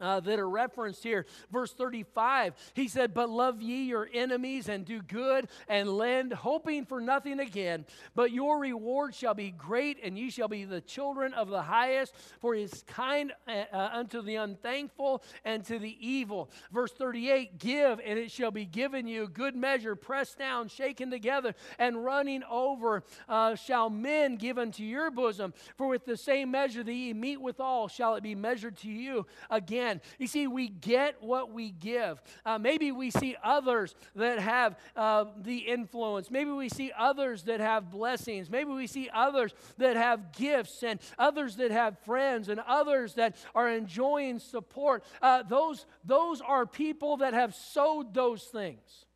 Uh, 0.00 0.20
that 0.20 0.38
are 0.38 0.48
referenced 0.48 1.02
here. 1.02 1.26
Verse 1.50 1.72
35, 1.72 2.54
he 2.74 2.88
said, 2.88 3.14
But 3.14 3.30
love 3.30 3.62
ye 3.62 3.84
your 3.84 4.08
enemies 4.12 4.68
and 4.68 4.84
do 4.84 5.00
good 5.00 5.48
and 5.68 5.88
lend, 5.88 6.32
hoping 6.32 6.84
for 6.84 7.00
nothing 7.00 7.40
again. 7.40 7.86
But 8.14 8.30
your 8.30 8.58
reward 8.58 9.14
shall 9.14 9.34
be 9.34 9.50
great, 9.50 9.98
and 10.02 10.18
ye 10.18 10.30
shall 10.30 10.48
be 10.48 10.64
the 10.64 10.80
children 10.80 11.32
of 11.34 11.48
the 11.48 11.62
highest, 11.62 12.14
for 12.40 12.54
he 12.54 12.62
is 12.62 12.84
kind 12.86 13.32
uh, 13.48 13.64
uh 13.72 13.90
unto 13.92 14.22
the 14.22 14.36
unthankful 14.36 15.22
and 15.44 15.64
to 15.64 15.78
the 15.78 15.96
evil. 16.06 16.50
Verse 16.72 16.92
38, 16.92 17.58
Give, 17.58 18.00
and 18.04 18.18
it 18.18 18.30
shall 18.30 18.50
be 18.50 18.66
given 18.66 19.06
you, 19.06 19.28
good 19.28 19.56
measure, 19.56 19.96
pressed 19.96 20.38
down, 20.38 20.68
shaken 20.68 21.10
together, 21.10 21.54
and 21.78 22.04
running 22.04 22.42
over, 22.50 23.02
uh, 23.28 23.54
shall 23.54 23.88
men 23.88 24.36
give 24.36 24.58
unto 24.58 24.82
your 24.82 25.10
bosom. 25.10 25.54
For 25.76 25.86
with 25.86 26.04
the 26.04 26.16
same 26.16 26.50
measure 26.50 26.82
that 26.82 26.92
ye 26.92 27.12
meet 27.12 27.40
withal, 27.40 27.88
shall 27.88 28.16
it 28.16 28.22
be 28.22 28.34
measured 28.34 28.76
to 28.78 28.88
you 28.88 29.26
again 29.50 29.85
You 30.18 30.26
see, 30.26 30.46
we 30.46 30.68
get 30.68 31.22
what 31.22 31.52
we 31.52 31.70
give. 31.70 32.20
Uh, 32.44 32.58
maybe 32.58 32.92
we 32.92 33.10
see 33.10 33.36
others 33.42 33.94
that 34.14 34.38
have 34.38 34.76
uh, 34.94 35.26
the 35.40 35.58
influence. 35.58 36.30
Maybe 36.30 36.50
we 36.50 36.68
see 36.68 36.92
others 36.96 37.44
that 37.44 37.60
have 37.60 37.90
blessings. 37.90 38.50
Maybe 38.50 38.70
we 38.70 38.86
see 38.86 39.08
others 39.12 39.54
that 39.78 39.96
have 39.96 40.32
gifts 40.32 40.82
and 40.82 41.00
others 41.18 41.56
that 41.56 41.70
have 41.70 41.98
friends 42.00 42.48
and 42.48 42.60
others 42.60 43.14
that 43.14 43.36
are 43.54 43.68
enjoying 43.68 44.38
support. 44.38 45.04
Uh, 45.22 45.42
those, 45.42 45.86
those 46.04 46.40
are 46.40 46.66
people 46.66 47.18
that 47.18 47.34
have 47.34 47.54
sowed 47.54 48.14
those 48.14 48.42
things. 48.44 49.06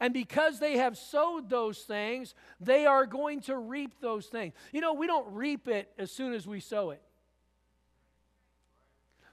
And 0.00 0.12
because 0.12 0.58
they 0.58 0.78
have 0.78 0.98
sowed 0.98 1.48
those 1.48 1.78
things, 1.78 2.34
they 2.60 2.86
are 2.86 3.06
going 3.06 3.40
to 3.42 3.56
reap 3.56 4.00
those 4.00 4.26
things. 4.26 4.54
You 4.72 4.80
know, 4.80 4.94
we 4.94 5.06
don't 5.06 5.32
reap 5.32 5.68
it 5.68 5.90
as 5.98 6.10
soon 6.10 6.32
as 6.34 6.46
we 6.46 6.60
sow 6.60 6.90
it. 6.90 7.00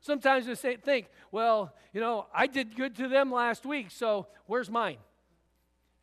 Sometimes 0.02 0.48
we 0.48 0.56
say, 0.56 0.78
think, 0.78 1.08
well, 1.32 1.74
you 1.94 2.02
know, 2.02 2.26
I 2.34 2.48
did 2.48 2.76
good 2.76 2.96
to 2.98 3.08
them 3.08 3.32
last 3.32 3.66
week, 3.66 3.92
so 3.92 4.28
where's 4.48 4.70
mine? 4.70 4.98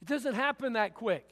It 0.01 0.09
doesn't 0.09 0.35
happen 0.35 0.75
that 0.75 0.95
quick. 0.95 1.27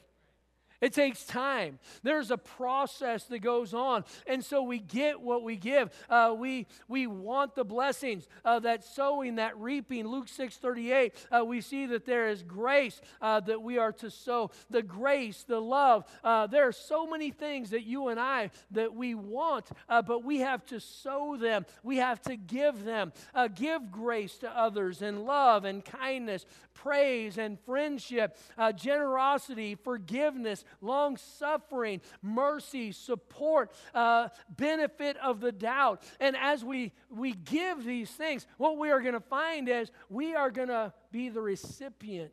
It 0.79 0.93
takes 0.93 1.23
time. 1.23 1.79
There's 2.03 2.29
a 2.29 2.37
process 2.37 3.23
that 3.25 3.39
goes 3.39 3.73
on. 3.73 4.03
And 4.27 4.45
so 4.45 4.61
we 4.61 4.77
get 4.77 5.19
what 5.19 5.41
we 5.41 5.55
give. 5.55 5.89
Uh, 6.07 6.35
we, 6.37 6.67
we 6.87 7.07
want 7.07 7.55
the 7.55 7.65
blessings, 7.65 8.27
uh, 8.45 8.59
that 8.59 8.83
sowing, 8.83 9.35
that 9.35 9.57
reaping. 9.57 10.07
Luke 10.07 10.27
6 10.27 10.55
38, 10.57 11.13
uh, 11.31 11.43
we 11.43 11.61
see 11.61 11.87
that 11.87 12.05
there 12.05 12.29
is 12.29 12.43
grace 12.43 13.01
uh, 13.21 13.39
that 13.41 13.59
we 13.59 13.79
are 13.79 13.91
to 13.93 14.11
sow. 14.11 14.51
The 14.69 14.83
grace, 14.83 15.43
the 15.43 15.59
love. 15.59 16.05
Uh, 16.23 16.45
there 16.45 16.67
are 16.67 16.73
so 16.73 17.07
many 17.07 17.31
things 17.31 17.71
that 17.71 17.83
you 17.83 18.09
and 18.09 18.19
I 18.19 18.51
that 18.71 18.93
we 18.93 19.15
want, 19.15 19.71
uh, 19.89 20.03
but 20.03 20.23
we 20.23 20.39
have 20.39 20.63
to 20.67 20.79
sow 20.79 21.37
them. 21.37 21.65
We 21.81 21.97
have 21.97 22.21
to 22.23 22.35
give 22.37 22.83
them. 22.83 23.13
give 23.55 23.91
grace 23.91 24.37
to 24.39 24.49
others 24.49 25.01
and 25.01 25.25
love 25.25 25.65
and 25.65 25.83
kindness, 25.83 26.45
praise 26.77 27.37
and 27.37 27.59
friendship, 27.65 28.37
generosity, 28.75 29.75
forgiveness 29.75 30.63
long 30.81 31.17
suffering, 31.17 32.01
mercy, 32.21 32.91
support, 32.91 33.71
uh, 33.93 34.29
benefit 34.49 35.17
of 35.17 35.41
the 35.41 35.51
doubt. 35.51 36.01
And 36.19 36.35
as 36.37 36.63
we, 36.63 36.93
we 37.09 37.33
give 37.33 37.83
these 37.83 38.09
things, 38.11 38.45
what 38.57 38.77
we 38.77 38.91
are 38.91 39.01
going 39.01 39.13
to 39.13 39.19
find 39.19 39.67
is 39.67 39.91
we 40.09 40.35
are 40.35 40.51
going 40.51 40.69
to 40.69 40.93
be 41.11 41.29
the 41.29 41.41
recipient 41.41 42.31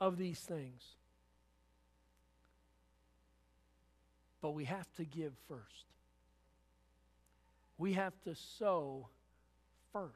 of 0.00 0.16
these 0.16 0.40
things. 0.40 0.82
But 4.42 4.50
we 4.50 4.64
have 4.64 4.92
to 4.94 5.04
give 5.04 5.32
first. 5.48 5.62
We 7.78 7.94
have 7.94 8.14
to 8.24 8.34
sow 8.34 9.08
first. 9.92 10.12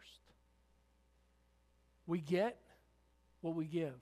We 2.06 2.20
get 2.20 2.56
what 3.40 3.54
we 3.54 3.66
give. 3.66 3.94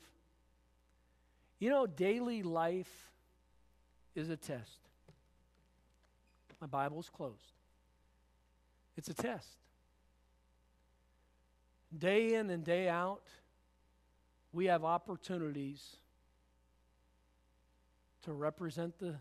You 1.59 1.71
know, 1.71 1.87
daily 1.87 2.43
life 2.43 3.11
is 4.15 4.29
a 4.29 4.37
test. 4.37 4.81
My 6.61 6.67
Bible's 6.67 7.09
closed. 7.09 7.53
It's 8.97 9.09
a 9.09 9.15
test. 9.15 9.47
Day 11.97 12.35
in 12.35 12.51
and 12.51 12.65
day 12.65 12.89
out, 12.89 13.23
we 14.53 14.67
have 14.67 14.85
opportunities 14.85 15.97
to 18.25 18.33
represent 18.33 18.99
the 18.99 19.15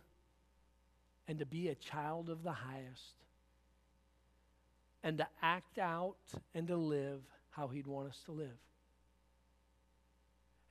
and 1.28 1.40
to 1.40 1.46
be 1.46 1.68
a 1.68 1.76
child 1.76 2.30
of 2.30 2.42
the 2.44 2.54
highest 2.54 3.16
and 5.04 5.18
to 5.18 5.28
act 5.42 5.78
out 5.78 6.18
and 6.56 6.68
to 6.68 6.78
live 6.78 7.22
how 7.50 7.68
he'd 7.68 7.86
want 7.86 8.08
us 8.10 8.20
to 8.26 8.32
live. 8.32 8.58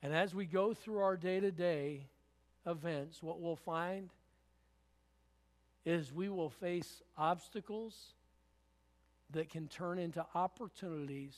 And 0.03 0.13
as 0.13 0.33
we 0.35 0.45
go 0.45 0.73
through 0.73 0.99
our 0.99 1.17
day 1.17 1.39
to 1.39 1.51
day 1.51 2.05
events, 2.65 3.23
what 3.23 3.39
we'll 3.39 3.55
find 3.55 4.09
is 5.85 6.11
we 6.11 6.29
will 6.29 6.49
face 6.49 7.01
obstacles 7.17 7.95
that 9.31 9.49
can 9.49 9.67
turn 9.67 9.97
into 9.97 10.25
opportunities 10.35 11.35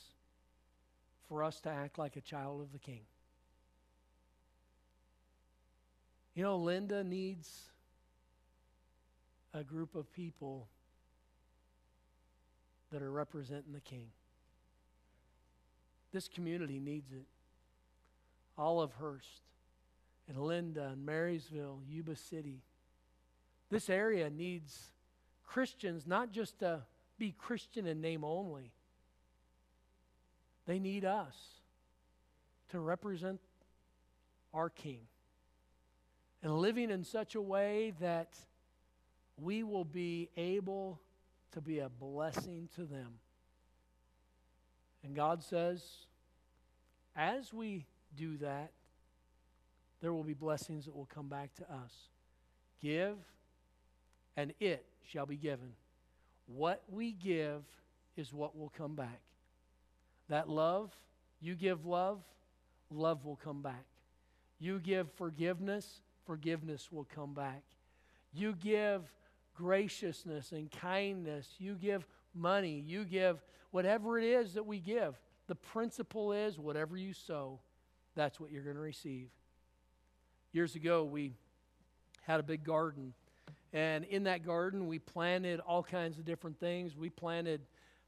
for 1.28 1.42
us 1.42 1.60
to 1.60 1.70
act 1.70 1.98
like 1.98 2.16
a 2.16 2.20
child 2.20 2.60
of 2.60 2.72
the 2.72 2.78
King. 2.78 3.00
You 6.34 6.42
know, 6.42 6.56
Linda 6.56 7.04
needs 7.04 7.64
a 9.52 9.64
group 9.64 9.94
of 9.94 10.12
people 10.12 10.68
that 12.92 13.02
are 13.02 13.10
representing 13.10 13.72
the 13.72 13.80
King. 13.80 14.08
This 16.12 16.28
community 16.28 16.80
needs 16.80 17.12
it. 17.12 17.26
Olivehurst 18.60 19.42
and 20.28 20.38
Linda 20.38 20.90
and 20.92 21.04
Marysville, 21.04 21.80
Yuba 21.88 22.14
City. 22.14 22.62
This 23.70 23.88
area 23.88 24.28
needs 24.30 24.92
Christians 25.46 26.06
not 26.06 26.30
just 26.30 26.58
to 26.60 26.82
be 27.18 27.34
Christian 27.36 27.86
in 27.86 28.00
name 28.00 28.22
only, 28.22 28.72
they 30.66 30.78
need 30.78 31.04
us 31.04 31.36
to 32.68 32.78
represent 32.78 33.40
our 34.54 34.70
King 34.70 35.00
and 36.42 36.52
living 36.52 36.90
in 36.90 37.04
such 37.04 37.34
a 37.34 37.40
way 37.40 37.92
that 38.00 38.36
we 39.36 39.62
will 39.62 39.84
be 39.84 40.28
able 40.36 41.00
to 41.52 41.60
be 41.60 41.80
a 41.80 41.88
blessing 41.88 42.68
to 42.76 42.84
them. 42.84 43.14
And 45.02 45.14
God 45.14 45.42
says, 45.42 45.82
as 47.16 47.52
we 47.52 47.86
do 48.16 48.36
that, 48.38 48.72
there 50.00 50.12
will 50.12 50.24
be 50.24 50.34
blessings 50.34 50.86
that 50.86 50.96
will 50.96 51.08
come 51.12 51.28
back 51.28 51.54
to 51.56 51.62
us. 51.64 51.92
Give, 52.82 53.16
and 54.36 54.54
it 54.60 54.84
shall 55.04 55.26
be 55.26 55.36
given. 55.36 55.72
What 56.46 56.82
we 56.90 57.12
give 57.12 57.62
is 58.16 58.32
what 58.32 58.56
will 58.56 58.72
come 58.76 58.94
back. 58.94 59.20
That 60.28 60.48
love, 60.48 60.92
you 61.40 61.54
give 61.54 61.86
love, 61.86 62.20
love 62.90 63.24
will 63.24 63.36
come 63.36 63.62
back. 63.62 63.84
You 64.58 64.78
give 64.78 65.10
forgiveness, 65.12 66.00
forgiveness 66.26 66.90
will 66.90 67.06
come 67.14 67.34
back. 67.34 67.62
You 68.32 68.54
give 68.54 69.02
graciousness 69.54 70.52
and 70.52 70.70
kindness, 70.70 71.48
you 71.58 71.74
give 71.74 72.06
money, 72.34 72.82
you 72.86 73.04
give 73.04 73.42
whatever 73.70 74.18
it 74.18 74.24
is 74.24 74.54
that 74.54 74.64
we 74.64 74.78
give. 74.78 75.18
The 75.48 75.54
principle 75.54 76.32
is 76.32 76.58
whatever 76.58 76.96
you 76.96 77.12
sow, 77.12 77.58
that's 78.14 78.40
what 78.40 78.50
you're 78.50 78.62
going 78.64 78.76
to 78.76 78.82
receive. 78.82 79.28
Years 80.52 80.74
ago, 80.74 81.04
we 81.04 81.32
had 82.22 82.40
a 82.40 82.42
big 82.42 82.64
garden 82.64 83.14
and 83.72 84.04
in 84.04 84.24
that 84.24 84.44
garden, 84.44 84.88
we 84.88 84.98
planted 84.98 85.60
all 85.60 85.82
kinds 85.82 86.18
of 86.18 86.24
different 86.24 86.58
things. 86.58 86.96
We 86.96 87.08
planted 87.08 87.60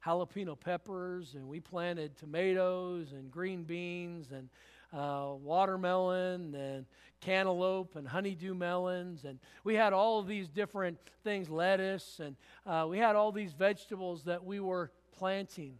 jalapeno 0.05 0.59
peppers, 0.59 1.35
and 1.35 1.47
we 1.47 1.61
planted 1.61 2.17
tomatoes, 2.17 3.13
and 3.13 3.31
green 3.31 3.63
beans, 3.63 4.31
and 4.31 4.49
uh, 4.91 5.35
watermelon, 5.41 6.53
and 6.53 6.85
cantaloupe, 7.21 7.95
and 7.95 8.05
honeydew 8.05 8.53
melons. 8.53 9.23
And 9.23 9.39
we 9.63 9.75
had 9.75 9.93
all 9.93 10.19
of 10.19 10.27
these 10.27 10.49
different 10.49 10.97
things, 11.23 11.49
lettuce, 11.49 12.19
and 12.19 12.35
uh, 12.65 12.85
we 12.89 12.97
had 12.97 13.15
all 13.15 13.31
these 13.31 13.53
vegetables 13.53 14.23
that 14.23 14.43
we 14.43 14.59
were 14.59 14.91
planting. 15.17 15.75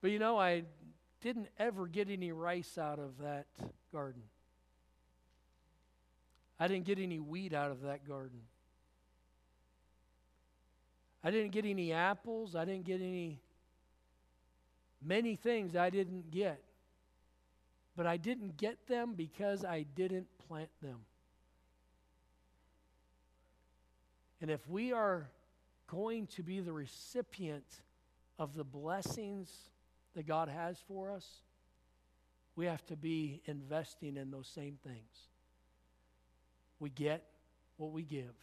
But 0.00 0.10
you 0.10 0.18
know, 0.18 0.40
I 0.40 0.62
didn't 1.20 1.48
ever 1.58 1.86
get 1.86 2.08
any 2.10 2.32
rice 2.32 2.78
out 2.78 2.98
of 2.98 3.18
that 3.18 3.46
garden. 3.92 4.22
I 6.58 6.68
didn't 6.68 6.84
get 6.84 6.98
any 6.98 7.18
wheat 7.18 7.54
out 7.54 7.70
of 7.70 7.82
that 7.82 8.06
garden. 8.06 8.40
I 11.22 11.30
didn't 11.30 11.52
get 11.52 11.64
any 11.64 11.92
apples. 11.92 12.54
I 12.54 12.64
didn't 12.64 12.84
get 12.84 13.00
any, 13.00 13.40
many 15.02 15.36
things 15.36 15.76
I 15.76 15.90
didn't 15.90 16.30
get. 16.30 16.62
But 17.96 18.06
I 18.06 18.16
didn't 18.16 18.56
get 18.56 18.86
them 18.88 19.14
because 19.14 19.64
I 19.64 19.84
didn't 19.94 20.26
plant 20.48 20.70
them. 20.82 21.00
And 24.40 24.50
if 24.50 24.66
we 24.68 24.92
are 24.92 25.28
going 25.86 26.26
to 26.28 26.42
be 26.42 26.60
the 26.60 26.72
recipient 26.72 27.66
of 28.38 28.54
the 28.54 28.64
blessings 28.64 29.69
that 30.14 30.26
God 30.26 30.48
has 30.48 30.78
for 30.86 31.12
us, 31.12 31.26
we 32.56 32.66
have 32.66 32.84
to 32.86 32.96
be 32.96 33.40
investing 33.46 34.16
in 34.16 34.30
those 34.30 34.48
same 34.48 34.78
things. 34.82 35.28
We 36.78 36.90
get 36.90 37.24
what 37.76 37.92
we 37.92 38.02
give. 38.02 38.34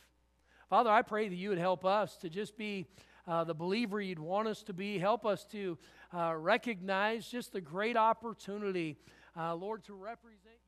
Father, 0.69 0.89
I 0.89 1.01
pray 1.01 1.29
that 1.29 1.35
you 1.35 1.49
would 1.49 1.57
help 1.57 1.85
us 1.85 2.17
to 2.17 2.29
just 2.29 2.57
be 2.57 2.87
uh, 3.27 3.43
the 3.43 3.53
believer 3.53 4.01
you'd 4.01 4.19
want 4.19 4.47
us 4.47 4.63
to 4.63 4.73
be. 4.73 4.97
Help 4.97 5.25
us 5.25 5.45
to 5.45 5.77
uh, 6.13 6.33
recognize 6.35 7.27
just 7.27 7.51
the 7.51 7.61
great 7.61 7.97
opportunity, 7.97 8.97
uh, 9.37 9.55
Lord, 9.55 9.83
to 9.85 9.93
represent. 9.93 10.66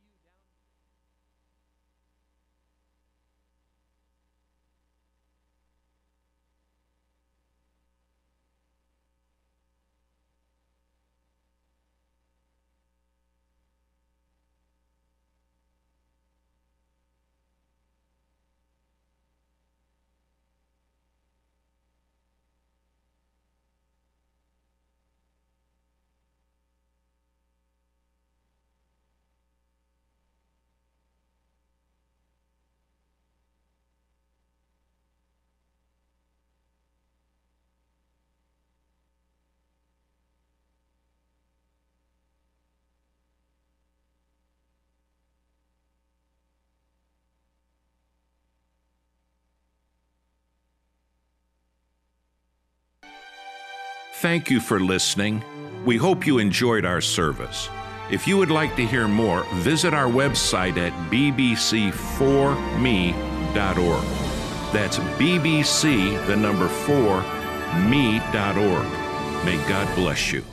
Thank 54.22 54.50
you 54.50 54.60
for 54.60 54.82
listening. 54.82 55.42
We 55.86 55.96
hope 55.96 56.28
you 56.28 56.40
enjoyed 56.40 56.84
our 56.84 57.00
service. 57.00 57.70
If 58.12 58.28
you 58.28 58.38
would 58.38 58.52
like 58.52 58.76
to 58.76 58.86
hear 58.86 59.08
more, 59.08 59.46
visit 59.60 59.94
our 59.94 60.10
website 60.10 60.76
at 60.76 60.92
bbc4me.org. 61.10 61.54
That's 64.74 65.00
bbc, 65.00 66.28
the 66.28 66.36
number 66.36 66.68
4, 66.68 67.22
me.org. 67.88 68.88
May 69.46 69.70
God 69.70 69.96
bless 69.96 70.34
you. 70.34 70.44